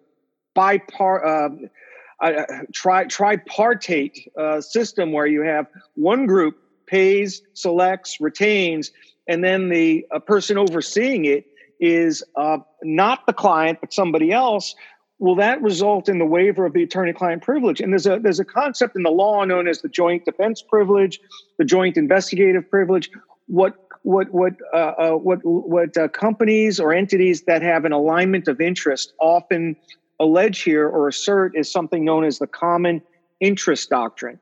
[0.57, 1.69] bipart um,
[2.21, 8.91] uh, tri- tripartite uh, system where you have one group pays, selects, retains,
[9.27, 11.45] and then the person overseeing it
[11.79, 14.75] is uh, not the client but somebody else
[15.19, 17.81] will that result in the waiver of the attorney-client privilege?
[17.81, 21.19] And there's a there's a concept in the law known as the joint defense privilege,
[21.57, 23.11] the joint investigative privilege.
[23.47, 28.47] What what what uh, uh, what what uh, companies or entities that have an alignment
[28.47, 29.75] of interest often
[30.19, 33.01] allege here or assert is something known as the common
[33.39, 34.39] interest doctrine,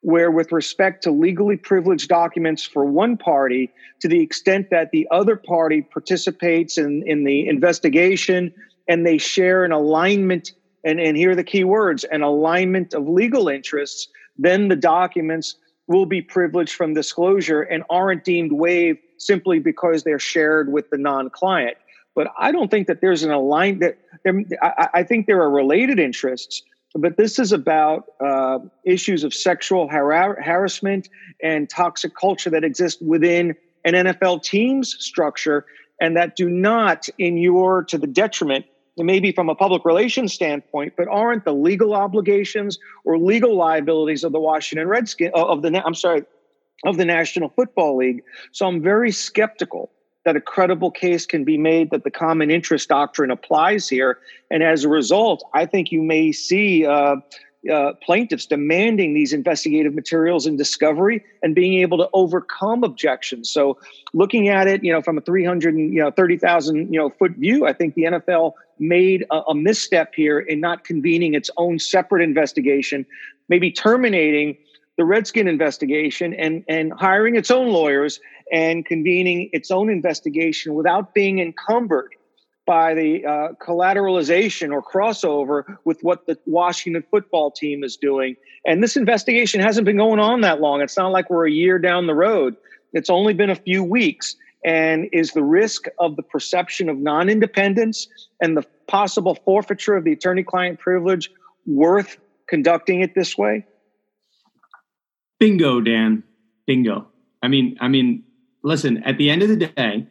[0.00, 3.70] where with respect to legally privileged documents for one party,
[4.00, 8.54] to the extent that the other party participates in in the investigation
[8.88, 10.52] and they share an alignment
[10.84, 15.56] and, and here are the key words an alignment of legal interests then the documents
[15.86, 20.98] will be privileged from disclosure and aren't deemed waived simply because they're shared with the
[20.98, 21.76] non-client.
[22.14, 25.98] But i don't think that there's an alignment that I, I, think there are related
[25.98, 26.62] interests
[26.96, 31.08] but this is about uh, issues of sexual har- harassment
[31.42, 35.66] and toxic culture that exist within an nfl team's structure
[36.00, 38.64] and that do not inure to the detriment
[38.96, 44.32] maybe from a public relations standpoint, but aren't the legal obligations or legal liabilities of
[44.32, 46.24] the Washington Redskins of the I'm sorry
[46.84, 48.22] of the National Football League.
[48.52, 49.90] So I'm very skeptical
[50.24, 54.18] that a credible case can be made that the common interest doctrine applies here,
[54.50, 56.86] and as a result, I think you may see.
[56.86, 57.16] Uh,
[57.72, 63.48] uh, plaintiffs demanding these investigative materials and discovery and being able to overcome objections.
[63.50, 63.78] So,
[64.12, 67.66] looking at it, you know, from a 300 you know 30,000 you know foot view,
[67.66, 72.22] I think the NFL made a, a misstep here in not convening its own separate
[72.22, 73.06] investigation,
[73.48, 74.56] maybe terminating
[74.96, 78.20] the Redskin investigation and, and hiring its own lawyers
[78.52, 82.10] and convening its own investigation without being encumbered
[82.66, 88.36] by the uh, collateralization or crossover with what the Washington football team is doing.
[88.66, 90.80] And this investigation hasn't been going on that long.
[90.80, 92.56] It's not like we're a year down the road.
[92.92, 94.36] It's only been a few weeks.
[94.64, 98.08] And is the risk of the perception of non independence
[98.40, 101.30] and the possible forfeiture of the attorney client privilege
[101.66, 102.16] worth
[102.48, 103.66] conducting it this way?
[105.38, 106.22] Bingo, Dan.
[106.66, 107.06] Bingo.
[107.42, 108.24] I mean, I mean,
[108.62, 110.06] listen, at the end of the day,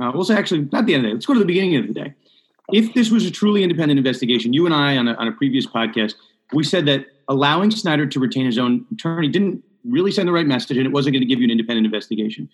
[0.00, 1.14] uh, we'll say actually not the end of the day.
[1.14, 2.14] Let's go to the beginning of the day.
[2.70, 5.66] If this was a truly independent investigation, you and I on a, on a previous
[5.66, 6.14] podcast,
[6.52, 10.46] we said that allowing Snyder to retain his own attorney didn't really send the right
[10.46, 12.48] message, and it wasn't going to give you an independent investigation.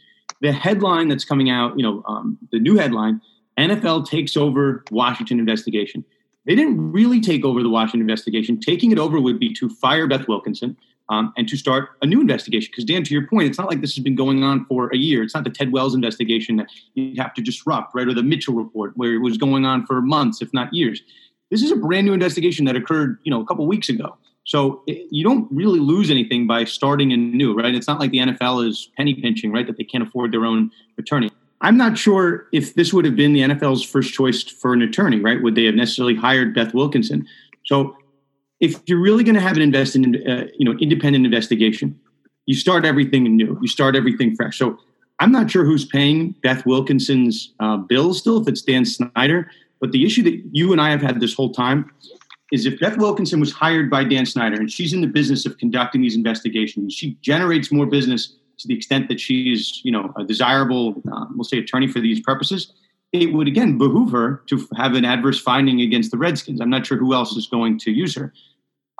[0.44, 3.22] The headline that's coming out, you know, um, the new headline:
[3.58, 6.04] NFL takes over Washington investigation.
[6.44, 8.60] They didn't really take over the Washington investigation.
[8.60, 10.76] Taking it over would be to fire Beth Wilkinson,
[11.08, 12.68] um, and to start a new investigation.
[12.70, 14.98] Because, Dan, to your point, it's not like this has been going on for a
[14.98, 15.22] year.
[15.22, 18.06] It's not the Ted Wells investigation that you have to disrupt, right?
[18.06, 21.00] Or the Mitchell report, where it was going on for months, if not years.
[21.50, 24.18] This is a brand new investigation that occurred, you know, a couple weeks ago.
[24.44, 27.74] So it, you don't really lose anything by starting anew, right?
[27.74, 29.66] It's not like the NFL is penny pinching, right?
[29.66, 31.30] That they can't afford their own attorney.
[31.60, 35.18] I'm not sure if this would have been the NFL's first choice for an attorney,
[35.20, 35.42] right?
[35.42, 37.26] Would they have necessarily hired Beth Wilkinson?
[37.64, 37.96] So
[38.60, 41.98] if you're really going to have an invest in, uh, you know, independent investigation,
[42.46, 43.58] you start everything new.
[43.62, 44.58] You start everything fresh.
[44.58, 44.78] So
[45.20, 49.50] I'm not sure who's paying Beth Wilkinson's uh, bill still, if it's Dan Snyder.
[49.80, 51.90] But the issue that you and I have had this whole time
[52.54, 55.58] is if Beth Wilkinson was hired by Dan Snyder and she's in the business of
[55.58, 60.22] conducting these investigations, she generates more business to the extent that she's, you know, a
[60.22, 62.72] desirable, uh, we'll say, attorney for these purposes.
[63.12, 66.60] It would again behoove her to have an adverse finding against the Redskins.
[66.60, 68.32] I'm not sure who else is going to use her.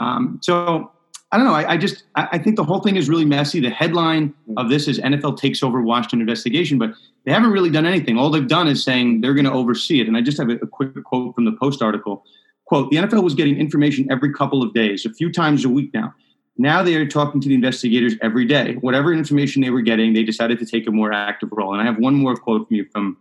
[0.01, 0.91] Um, so
[1.31, 1.55] I don't know.
[1.55, 3.61] I, I just I, I, think the whole thing is really messy.
[3.61, 6.95] The headline of this is NFL takes over Washington investigation, but
[7.25, 8.19] they haven't really done anything.
[8.19, 10.09] All they've done is saying they're going to oversee it.
[10.09, 12.25] And I just have a, a quick quote from the Post article.
[12.67, 15.93] Quote, the NFL was getting information every couple of days, a few times a week
[15.93, 16.15] now.
[16.57, 18.77] Now they are talking to the investigators every day.
[18.81, 21.73] Whatever information they were getting, they decided to take a more active role.
[21.73, 23.17] And I have one more quote from you from,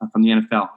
[0.00, 0.68] uh, from the NFL.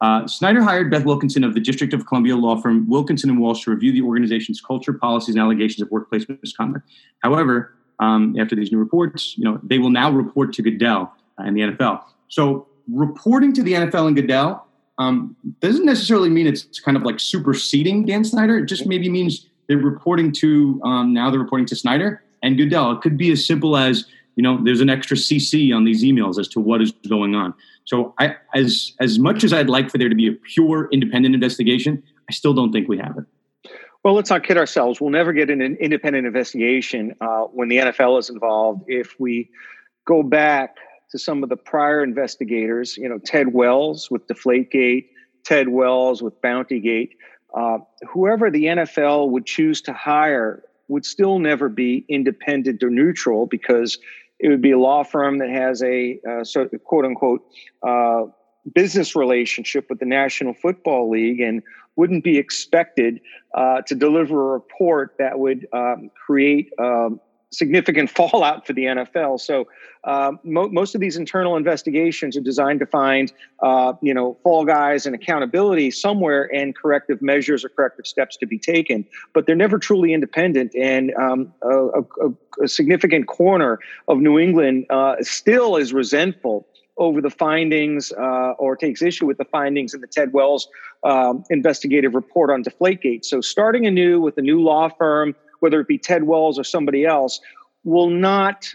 [0.00, 3.64] Uh, Snyder hired Beth Wilkinson of the District of Columbia law firm Wilkinson and Walsh
[3.64, 6.88] to review the organization's culture, policies, and allegations of workplace misconduct.
[7.22, 11.56] However, um, after these new reports, you know they will now report to Goodell and
[11.56, 12.02] the NFL.
[12.28, 14.66] So reporting to the NFL and Goodell
[15.00, 18.58] um, doesn't necessarily mean it's kind of like superseding Dan Snyder.
[18.58, 22.92] It just maybe means they're reporting to um, now they're reporting to Snyder and Goodell.
[22.92, 24.04] It could be as simple as
[24.36, 27.54] you know there's an extra CC on these emails as to what is going on.
[27.84, 31.34] So I, as as much as I'd like for there to be a pure independent
[31.34, 33.24] investigation, I still don't think we have it.
[34.04, 35.00] Well, let's not kid ourselves.
[35.00, 38.84] We'll never get an independent investigation uh, when the NFL is involved.
[38.86, 39.48] If we
[40.04, 40.76] go back
[41.10, 45.06] to some of the prior investigators, you know, Ted Wells with Deflategate,
[45.44, 47.10] Ted Wells with Bountygate,
[47.54, 53.46] uh, whoever the NFL would choose to hire would still never be independent or neutral
[53.46, 53.98] because
[54.38, 57.44] it would be a law firm that has a uh, sort quote unquote
[57.86, 58.24] uh,
[58.74, 61.62] business relationship with the National Football League and
[61.96, 63.20] wouldn't be expected
[63.54, 67.20] uh, to deliver a report that would um, create um,
[67.52, 69.40] significant fallout for the NFL.
[69.40, 69.68] So
[70.04, 73.32] uh, mo- most of these internal investigations are designed to find,
[73.62, 78.46] uh, you know, fall guys and accountability somewhere and corrective measures or corrective steps to
[78.46, 79.04] be taken.
[79.34, 80.74] But they're never truly independent.
[80.74, 83.78] And um, a, a, a, significant corner
[84.08, 89.38] of New England uh, still is resentful over the findings uh, or takes issue with
[89.38, 90.68] the findings in the Ted Wells
[91.02, 93.24] um, investigative report on Deflategate.
[93.24, 97.04] So starting anew with a new law firm whether it be Ted Wells or somebody
[97.04, 97.40] else,
[97.84, 98.66] will not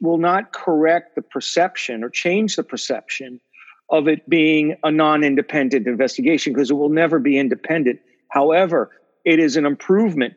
[0.00, 3.40] will not correct the perception or change the perception
[3.88, 8.00] of it being a non-independent investigation because it will never be independent.
[8.28, 8.90] However,
[9.24, 10.34] it is an improvement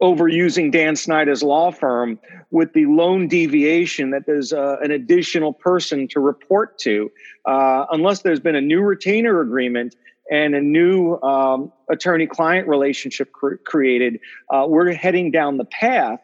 [0.00, 2.18] over using Dan Snyder's law firm
[2.50, 7.10] with the lone deviation that there's uh, an additional person to report to.
[7.46, 9.96] Uh, unless there's been a new retainer agreement,
[10.30, 14.20] and a new um, attorney client relationship cr- created,
[14.52, 16.20] uh, we're heading down the path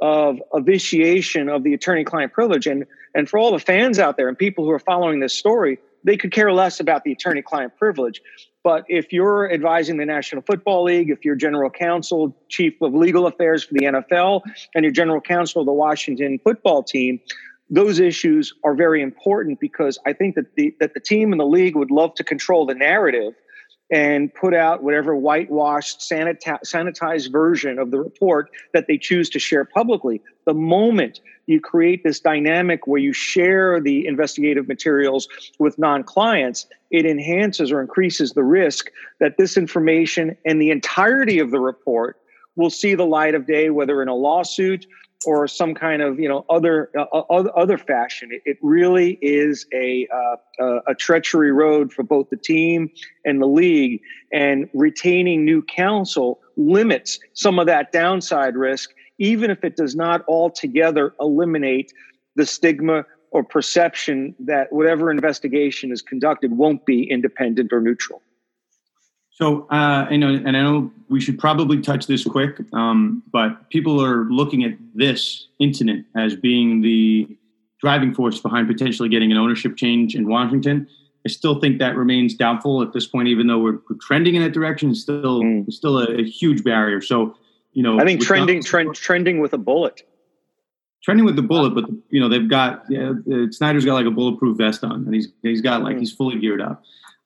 [0.00, 2.66] of a vitiation of the attorney client privilege.
[2.66, 5.78] And, and for all the fans out there and people who are following this story,
[6.04, 8.22] they could care less about the attorney client privilege.
[8.62, 13.26] But if you're advising the National Football League, if you're general counsel, chief of legal
[13.26, 14.42] affairs for the NFL,
[14.74, 17.20] and you're general counsel of the Washington football team,
[17.70, 21.46] those issues are very important because I think that the that the team and the
[21.46, 23.34] league would love to control the narrative
[23.92, 29.64] and put out whatever whitewashed, sanitized version of the report that they choose to share
[29.64, 30.22] publicly.
[30.46, 36.66] The moment you create this dynamic where you share the investigative materials with non clients,
[36.90, 42.16] it enhances or increases the risk that this information and the entirety of the report
[42.54, 44.86] will see the light of day, whether in a lawsuit
[45.26, 48.30] or some kind of you know other uh, other, other fashion.
[48.32, 52.90] It, it really is a uh, a treachery road for both the team
[53.24, 54.00] and the league,
[54.32, 60.24] and retaining new counsel limits some of that downside risk, even if it does not
[60.28, 61.92] altogether eliminate
[62.36, 68.22] the stigma or perception that whatever investigation is conducted won't be independent or neutral.
[69.40, 73.70] So, uh, I know, and I know we should probably touch this quick, um, but
[73.70, 77.26] people are looking at this incident as being the
[77.80, 80.86] driving force behind potentially getting an ownership change in Washington.
[81.24, 84.42] I still think that remains doubtful at this point, even though we're, we're trending in
[84.42, 84.94] that direction.
[84.94, 85.66] Still, mm.
[85.66, 87.00] it's still a, a, huge barrier.
[87.00, 87.34] So,
[87.72, 90.02] you know, I think trending, trend, trending with a bullet.
[91.02, 93.12] Trending with the bullet, but you know they've got yeah,
[93.50, 96.00] Snyder's got like a bulletproof vest on, and he's he's got like mm.
[96.00, 96.82] he's fully geared up.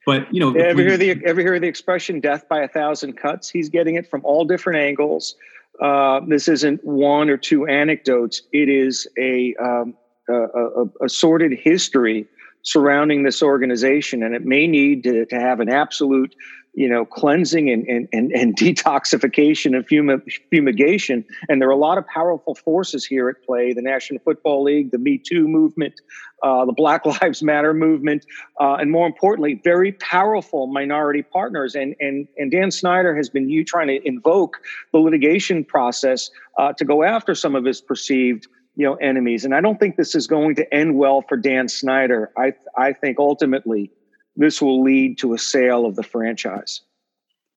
[0.07, 3.15] But you know, ever we, hear the ever hear the expression "death by a thousand
[3.15, 3.49] cuts"?
[3.49, 5.35] He's getting it from all different angles.
[5.81, 8.43] Uh, this isn't one or two anecdotes.
[8.53, 9.95] It is a, um,
[10.29, 12.27] a, a, a sordid history
[12.63, 16.35] surrounding this organization, and it may need to, to have an absolute
[16.75, 21.25] you know, cleansing and, and, and, and detoxification and fumigation.
[21.49, 24.91] And there are a lot of powerful forces here at play the National Football League,
[24.91, 25.95] the Me Too movement,
[26.43, 28.27] uh, the Black Lives Matter movement,
[28.61, 31.75] uh, and more importantly, very powerful minority partners.
[31.75, 34.59] And, and, and Dan Snyder has been you trying to invoke
[34.93, 39.55] the litigation process uh, to go after some of his perceived you know enemies and
[39.55, 43.21] i don't think this is going to end well for dan snyder i i think
[43.21, 43.89] ultimately
[44.37, 46.81] this will lead to a sale of the franchise.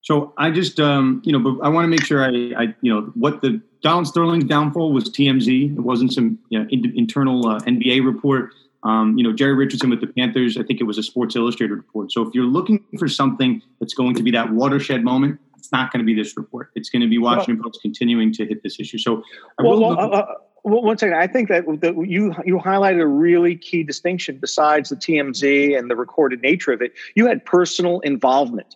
[0.01, 2.93] So I just, um, you know, but I want to make sure I, I, you
[2.93, 5.78] know, what the Donald Sterling's downfall was TMZ.
[5.78, 8.51] It wasn't some you know, in, internal uh, NBA report.
[8.84, 10.57] Um, you know, Jerry Richardson with the Panthers.
[10.57, 12.11] I think it was a Sports Illustrated report.
[12.11, 15.91] So if you're looking for something that's going to be that watershed moment, it's not
[15.91, 16.69] going to be this report.
[16.75, 18.97] It's going to be Washington well, Post continuing to hit this issue.
[18.97, 19.23] So
[19.59, 20.34] I well, well, uh, uh
[20.68, 21.15] well, one second.
[21.15, 25.89] I think that, that you you highlighted a really key distinction besides the TMZ and
[25.89, 26.93] the recorded nature of it.
[27.15, 28.76] You had personal involvement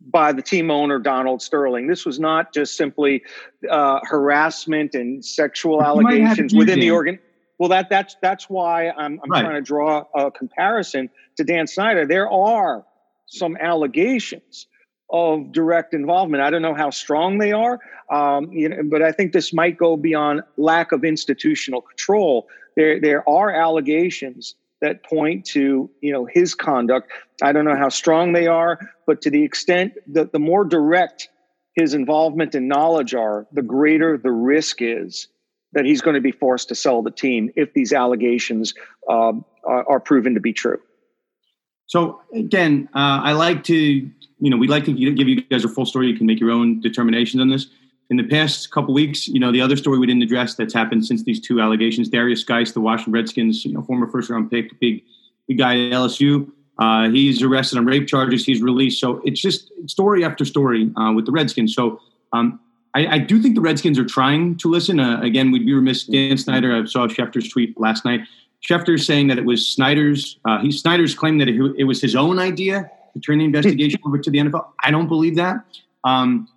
[0.00, 1.86] by the team owner Donald Sterling.
[1.86, 3.22] This was not just simply
[3.70, 7.18] uh, harassment and sexual allegations within the organ.
[7.58, 9.42] Well, that that's that's why I'm, I'm right.
[9.42, 12.06] trying to draw a comparison to Dan Snyder.
[12.06, 12.84] There are
[13.26, 14.66] some allegations
[15.10, 16.42] of direct involvement.
[16.42, 17.80] I don't know how strong they are,
[18.10, 22.46] um, you know, but I think this might go beyond lack of institutional control.
[22.76, 27.10] There, there are allegations that point to you know his conduct.
[27.42, 31.28] I don't know how strong they are, but to the extent that the more direct
[31.74, 35.28] his involvement and knowledge are, the greater the risk is
[35.72, 38.74] that he's going to be forced to sell the team if these allegations
[39.08, 40.80] um, are, are proven to be true.
[41.88, 44.08] So again, uh, I like to
[44.40, 46.06] you know, we'd like to give you guys a full story.
[46.08, 47.66] You can make your own determinations on this.
[48.10, 51.04] In the past couple weeks, you know, the other story we didn't address that's happened
[51.04, 54.78] since these two allegations, Darius Guice, the Washington Redskins, you know, former first round pick,
[54.80, 55.02] big,
[55.46, 56.50] big guy at LSU.
[56.78, 58.46] Uh, he's arrested on rape charges.
[58.46, 59.00] He's released.
[59.00, 61.74] So it's just story after story uh, with the Redskins.
[61.74, 62.00] So
[62.32, 62.60] um,
[62.94, 65.00] I, I, do think the Redskins are trying to listen.
[65.00, 66.04] Uh, again, we'd be remiss.
[66.04, 68.20] Dan Snyder, I saw Schefter's tweet last night.
[68.66, 70.38] Schefter's saying that it was Snyder's.
[70.44, 74.00] Uh, he Snyder's claim that it, it was his own idea to turn the investigation
[74.06, 74.66] over to the NFL.
[74.82, 75.64] I don't believe that.
[76.04, 76.48] Um,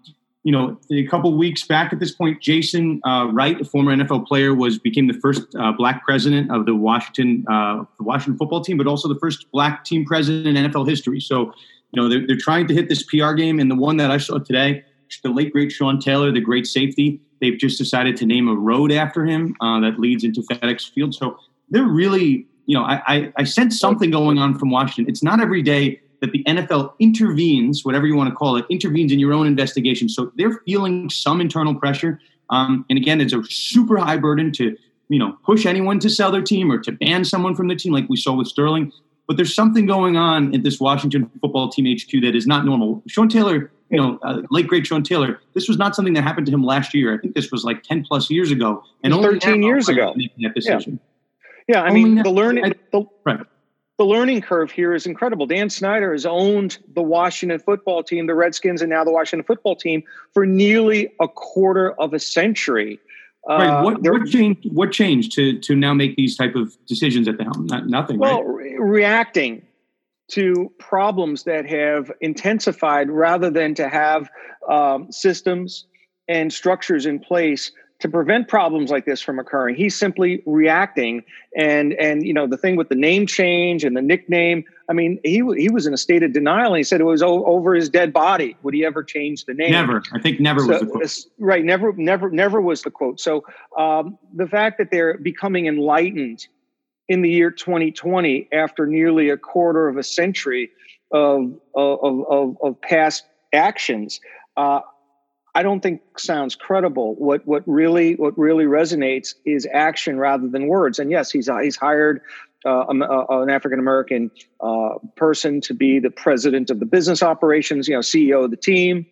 [0.44, 4.26] you know, a couple weeks back at this point, Jason uh, Wright, a former NFL
[4.26, 8.62] player, was became the first uh, black president of the Washington uh, the Washington football
[8.62, 11.20] team, but also the first black team president in NFL history.
[11.20, 11.54] So,
[11.92, 13.60] you know, they're, they're trying to hit this PR game.
[13.60, 14.84] And the one that I saw today,
[15.24, 18.92] the late great Sean Taylor, the great safety, they've just decided to name a road
[18.92, 21.14] after him uh, that leads into FedEx Field.
[21.14, 21.38] So
[21.72, 25.10] they're really, you know, I, I, I sense something going on from Washington.
[25.10, 29.12] It's not every day that the NFL intervenes, whatever you want to call it, intervenes
[29.12, 30.08] in your own investigation.
[30.08, 32.20] So they're feeling some internal pressure.
[32.50, 34.78] Um, and again, it's a super high burden to
[35.10, 37.92] you know push anyone to sell their team or to ban someone from the team,
[37.92, 38.92] like we saw with Sterling.
[39.28, 43.02] But there's something going on at this Washington football team HQ that is not normal.
[43.08, 46.48] Sean Taylor, you know, uh, late great Sean Taylor, this was not something that happened
[46.48, 47.14] to him last year.
[47.14, 50.14] I think this was like 10 plus years ago, and only 13 years ago.
[50.42, 51.00] That decision.
[51.02, 51.11] Yeah,
[51.68, 52.74] yeah I mean, the learning.
[52.92, 53.46] The, right
[54.02, 55.46] the learning curve here is incredible.
[55.46, 59.76] Dan Snyder has owned the Washington football team, the Redskins, and now the Washington football
[59.76, 60.02] team
[60.34, 63.00] for nearly a quarter of a century.
[63.48, 63.68] Right.
[63.68, 64.74] Uh, what, what, changed?
[64.74, 67.68] What changed to to now make these type of decisions at the helm?
[67.68, 68.18] Not, nothing.
[68.18, 68.72] Well, right?
[68.72, 69.62] re- reacting
[70.32, 74.32] to problems that have intensified rather than to have
[74.68, 75.86] um, systems
[76.28, 77.72] and structures in place
[78.02, 79.76] to prevent problems like this from occurring.
[79.76, 81.24] He's simply reacting,
[81.56, 84.64] and and you know the thing with the name change and the nickname.
[84.90, 86.74] I mean, he he was in a state of denial.
[86.74, 88.56] And he said it was o- over his dead body.
[88.64, 89.72] Would he ever change the name?
[89.72, 90.04] Never.
[90.14, 91.18] I think never So- was the quote.
[91.40, 91.64] right.
[91.64, 93.20] Never, never, never was the quote.
[93.20, 93.46] So
[93.78, 96.48] um, the fact that they're becoming enlightened
[97.08, 100.70] in the year 2020 after nearly a quarter of a century
[101.12, 104.20] of of of, of past actions.
[104.58, 104.82] Uh,
[105.54, 107.16] I don't think sounds credible.
[107.16, 111.00] What what really what really resonates is action rather than words.
[111.00, 112.22] And yes, he's he's hired
[112.66, 117.24] uh, um, uh, an African American uh, person to be the president of the business
[117.24, 119.06] operations, you know, CEO of the team.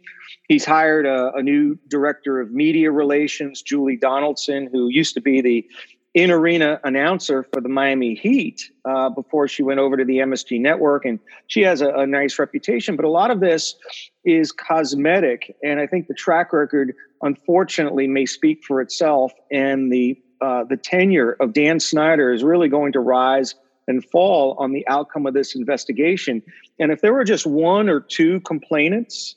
[0.48, 5.42] He's hired a, a new director of media relations, Julie Donaldson, who used to be
[5.42, 5.68] the
[6.14, 10.60] in arena announcer for the Miami Heat uh, before she went over to the MSG
[10.60, 11.06] network.
[11.06, 12.96] And she has a, a nice reputation.
[12.96, 13.76] But a lot of this
[14.26, 15.56] is cosmetic.
[15.64, 19.32] And I think the track record, unfortunately, may speak for itself.
[19.52, 23.54] And the, uh, the tenure of Dan Snyder is really going to rise
[23.88, 26.42] and fall on the outcome of this investigation.
[26.80, 29.36] And if there were just one or two complainants,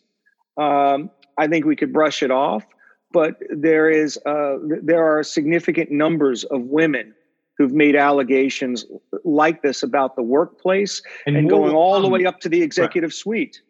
[0.56, 2.64] um, I think we could brush it off
[3.12, 7.14] but there is uh, there are significant numbers of women
[7.58, 8.86] who've made allegations
[9.24, 13.12] like this about the workplace and, more going all the way up to the executive
[13.12, 13.60] suite.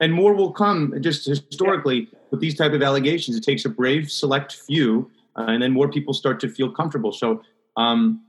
[0.00, 3.36] and more will come just historically with these type of allegations.
[3.36, 7.12] It takes a brave select few uh, and then more people start to feel comfortable.
[7.12, 7.42] So
[7.76, 8.20] um,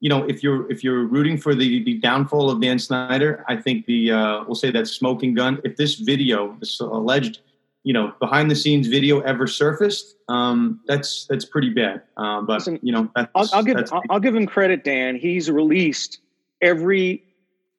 [0.00, 3.56] you know if you're if you're rooting for the, the downfall of dan snyder i
[3.56, 7.40] think the uh, we'll say that smoking gun if this video this alleged
[7.86, 12.54] you know behind the scenes video ever surfaced um, that's that's pretty bad um, but
[12.54, 15.14] Listen, you know that's, I'll, I'll give I'll, I'll give him credit, Dan.
[15.14, 16.18] He's released
[16.60, 17.22] every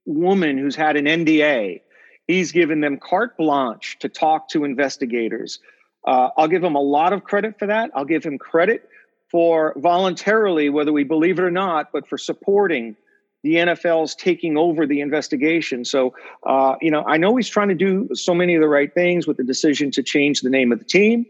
[0.05, 1.81] woman who's had an NDA.
[2.25, 5.59] He's given them carte blanche to talk to investigators.
[6.05, 7.91] Uh, I'll give him a lot of credit for that.
[7.93, 8.89] I'll give him credit
[9.29, 12.95] for voluntarily, whether we believe it or not, but for supporting
[13.43, 15.85] the NFL's taking over the investigation.
[15.85, 16.13] So,
[16.45, 19.27] uh, you know, I know he's trying to do so many of the right things
[19.27, 21.25] with the decision to change the name of the team,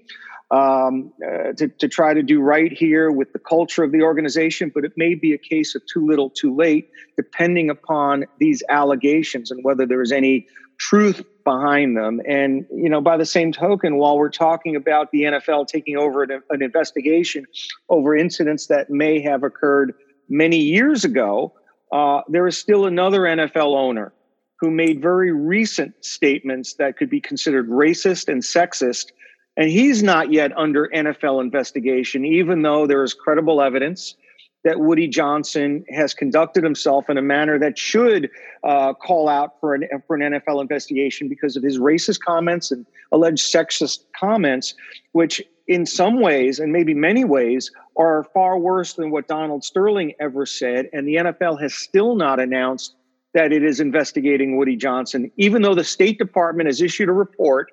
[0.50, 4.72] um, uh, to, to try to do right here with the culture of the organization,
[4.74, 9.52] but it may be a case of too little, too late, depending upon these allegations
[9.52, 10.48] and whether there is any
[10.78, 12.22] truth behind them.
[12.28, 16.24] And, you know, by the same token, while we're talking about the NFL taking over
[16.24, 17.46] an, an investigation
[17.90, 19.94] over incidents that may have occurred
[20.30, 21.54] many years ago,
[21.92, 24.14] uh, there is still another NFL owner
[24.60, 29.12] who made very recent statements that could be considered racist and sexist.
[29.56, 34.16] And he's not yet under NFL investigation, even though there is credible evidence
[34.64, 38.30] that Woody Johnson has conducted himself in a manner that should
[38.64, 42.86] uh, call out for an, for an NFL investigation because of his racist comments and
[43.12, 44.76] alleged sexist comments,
[45.14, 50.14] which in some ways, and maybe many ways, are far worse than what Donald Sterling
[50.20, 50.90] ever said.
[50.94, 52.96] And the NFL has still not announced
[53.34, 57.72] that it is investigating Woody Johnson, even though the State Department has issued a report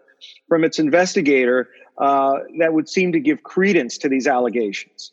[0.48, 1.68] from its investigator
[1.98, 5.12] uh, that would seem to give credence to these allegations.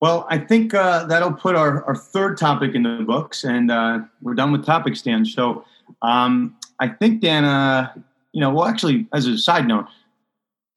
[0.00, 4.00] Well, I think uh, that'll put our, our third topic in the books, and uh,
[4.20, 5.24] we're done with topics, Dan.
[5.24, 5.64] So
[6.02, 7.92] um, I think, Dan, uh,
[8.32, 9.86] you know, well, actually, as a side note,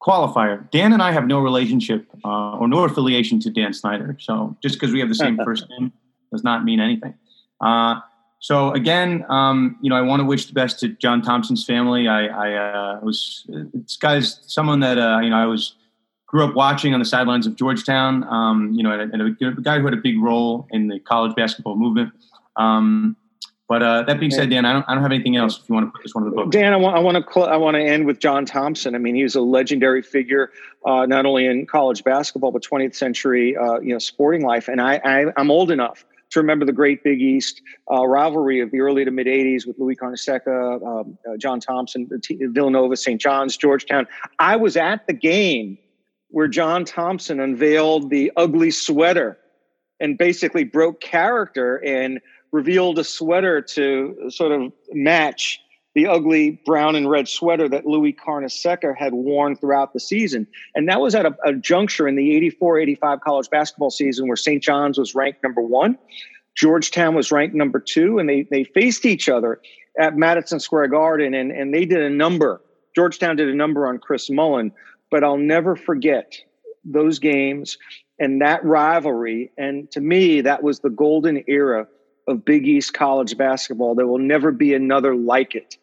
[0.06, 4.16] qualifier, Dan and I have no relationship uh, or no affiliation to Dan Snyder.
[4.20, 5.92] So just because we have the same first name
[6.30, 7.14] does not mean anything.
[7.60, 8.00] Uh,
[8.38, 12.06] so again, um, you know, I want to wish the best to John Thompson's family.
[12.06, 15.74] I, I uh, was this guy's someone that uh, you know I was
[16.26, 18.24] grew up watching on the sidelines of Georgetown.
[18.24, 21.00] Um, you know, and a, and a guy who had a big role in the
[21.00, 22.12] college basketball movement.
[22.56, 23.16] Um,
[23.68, 25.58] but uh, that being said, Dan, I don't, I don't have anything else.
[25.58, 27.16] If you want to put this one in the book, Dan, I want I want
[27.16, 28.94] to cl- I want to end with John Thompson.
[28.94, 30.52] I mean, he was a legendary figure,
[30.84, 34.68] uh, not only in college basketball but 20th century uh, you know sporting life.
[34.68, 37.60] And I, I I'm old enough to remember the great Big East
[37.90, 42.08] uh, rivalry of the early to mid 80s with Louis Carnesecca, um, uh, John Thompson,
[42.22, 43.20] T- Villanova, St.
[43.20, 44.06] John's, Georgetown.
[44.38, 45.78] I was at the game
[46.28, 49.38] where John Thompson unveiled the ugly sweater
[50.00, 52.20] and basically broke character and
[52.52, 55.60] revealed a sweater to sort of match
[55.94, 60.46] the ugly brown and red sweater that Louis Carnesecca had worn throughout the season.
[60.74, 64.36] And that was at a, a juncture in the 84 85 college basketball season where
[64.36, 64.62] St.
[64.62, 65.98] John's was ranked number one,
[66.54, 69.60] Georgetown was ranked number two, and they, they faced each other
[69.98, 72.60] at Madison Square Garden and, and they did a number.
[72.94, 74.72] Georgetown did a number on Chris Mullin,
[75.10, 76.36] but I'll never forget
[76.84, 77.78] those games
[78.18, 79.50] and that rivalry.
[79.58, 81.86] And to me, that was the golden era
[82.26, 83.94] of Big East college basketball.
[83.94, 85.76] There will never be another like it.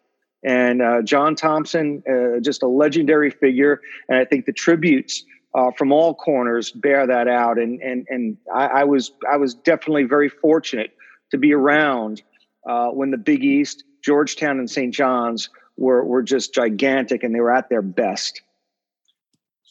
[0.44, 3.80] And uh, John Thompson, uh, just a legendary figure.
[4.08, 5.24] And I think the tributes
[5.54, 7.58] uh, from all corners bear that out.
[7.58, 10.90] And and and I, I, was I was definitely very fortunate
[11.30, 12.22] to be around
[12.68, 14.92] uh, when the Big East, Georgetown, and St.
[14.92, 18.42] John's were were just gigantic, and they were at their best.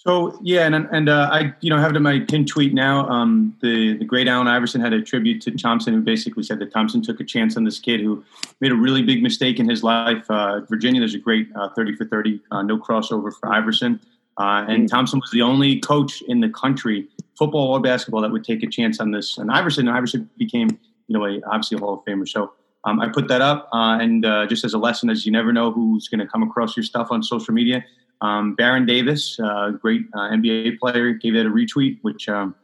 [0.06, 3.08] So yeah, and and uh, I you know have it in my pin tweet now.
[3.08, 6.74] Um, the the great Allen Iverson had a tribute to Thompson, who basically said that
[6.74, 8.22] Thompson took a chance on this kid who
[8.60, 10.30] made a really big mistake in his life.
[10.30, 13.98] Uh, Virginia, there's a great uh, thirty for thirty, uh, no crossover for Iverson,
[14.38, 14.90] uh, and mm.
[14.90, 18.68] Thompson was the only coach in the country, football or basketball, that would take a
[18.68, 19.38] chance on this.
[19.38, 20.68] And Iverson, Iverson became
[21.08, 22.28] you know a, obviously a Hall of Famer.
[22.28, 22.52] So.
[22.86, 25.72] Um, I put that up, uh, and just as a lesson, as you never know
[25.72, 27.86] who's going to come across your stuff on social media
[28.24, 32.56] um, Baron Davis, uh, great uh, NBA player, gave it a retweet, which um,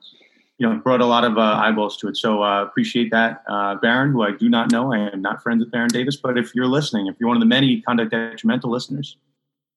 [0.57, 2.15] you know brought a lot of uh, eyeballs to it.
[2.17, 4.93] So uh, appreciate that, uh, Baron, who I do not know.
[4.93, 7.41] I am not friends with Baron Davis, but if you're listening, if you're one of
[7.41, 9.17] the many conduct detrimental listeners,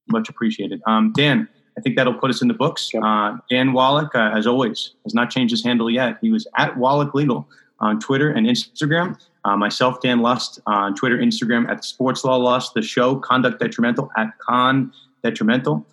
[0.08, 0.80] much appreciated.
[0.86, 2.92] Um, Dan, I think that'll put us in the books.
[2.94, 6.18] Uh, Dan Wallach, as always, has not changed his handle yet.
[6.20, 7.48] He was at Wallach Legal
[7.80, 9.20] on Twitter and Instagram.
[9.44, 12.74] Uh, myself, Dan Lust, on Twitter, Instagram at Sports Law Lust.
[12.74, 14.92] The show, Conduct Detrimental at Con
[15.22, 15.86] detrimental.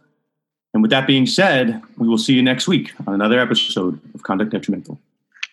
[0.73, 4.23] And with that being said, we will see you next week on another episode of
[4.23, 4.99] Conduct Detrimental.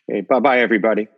[0.08, 1.08] Okay, bye bye, everybody.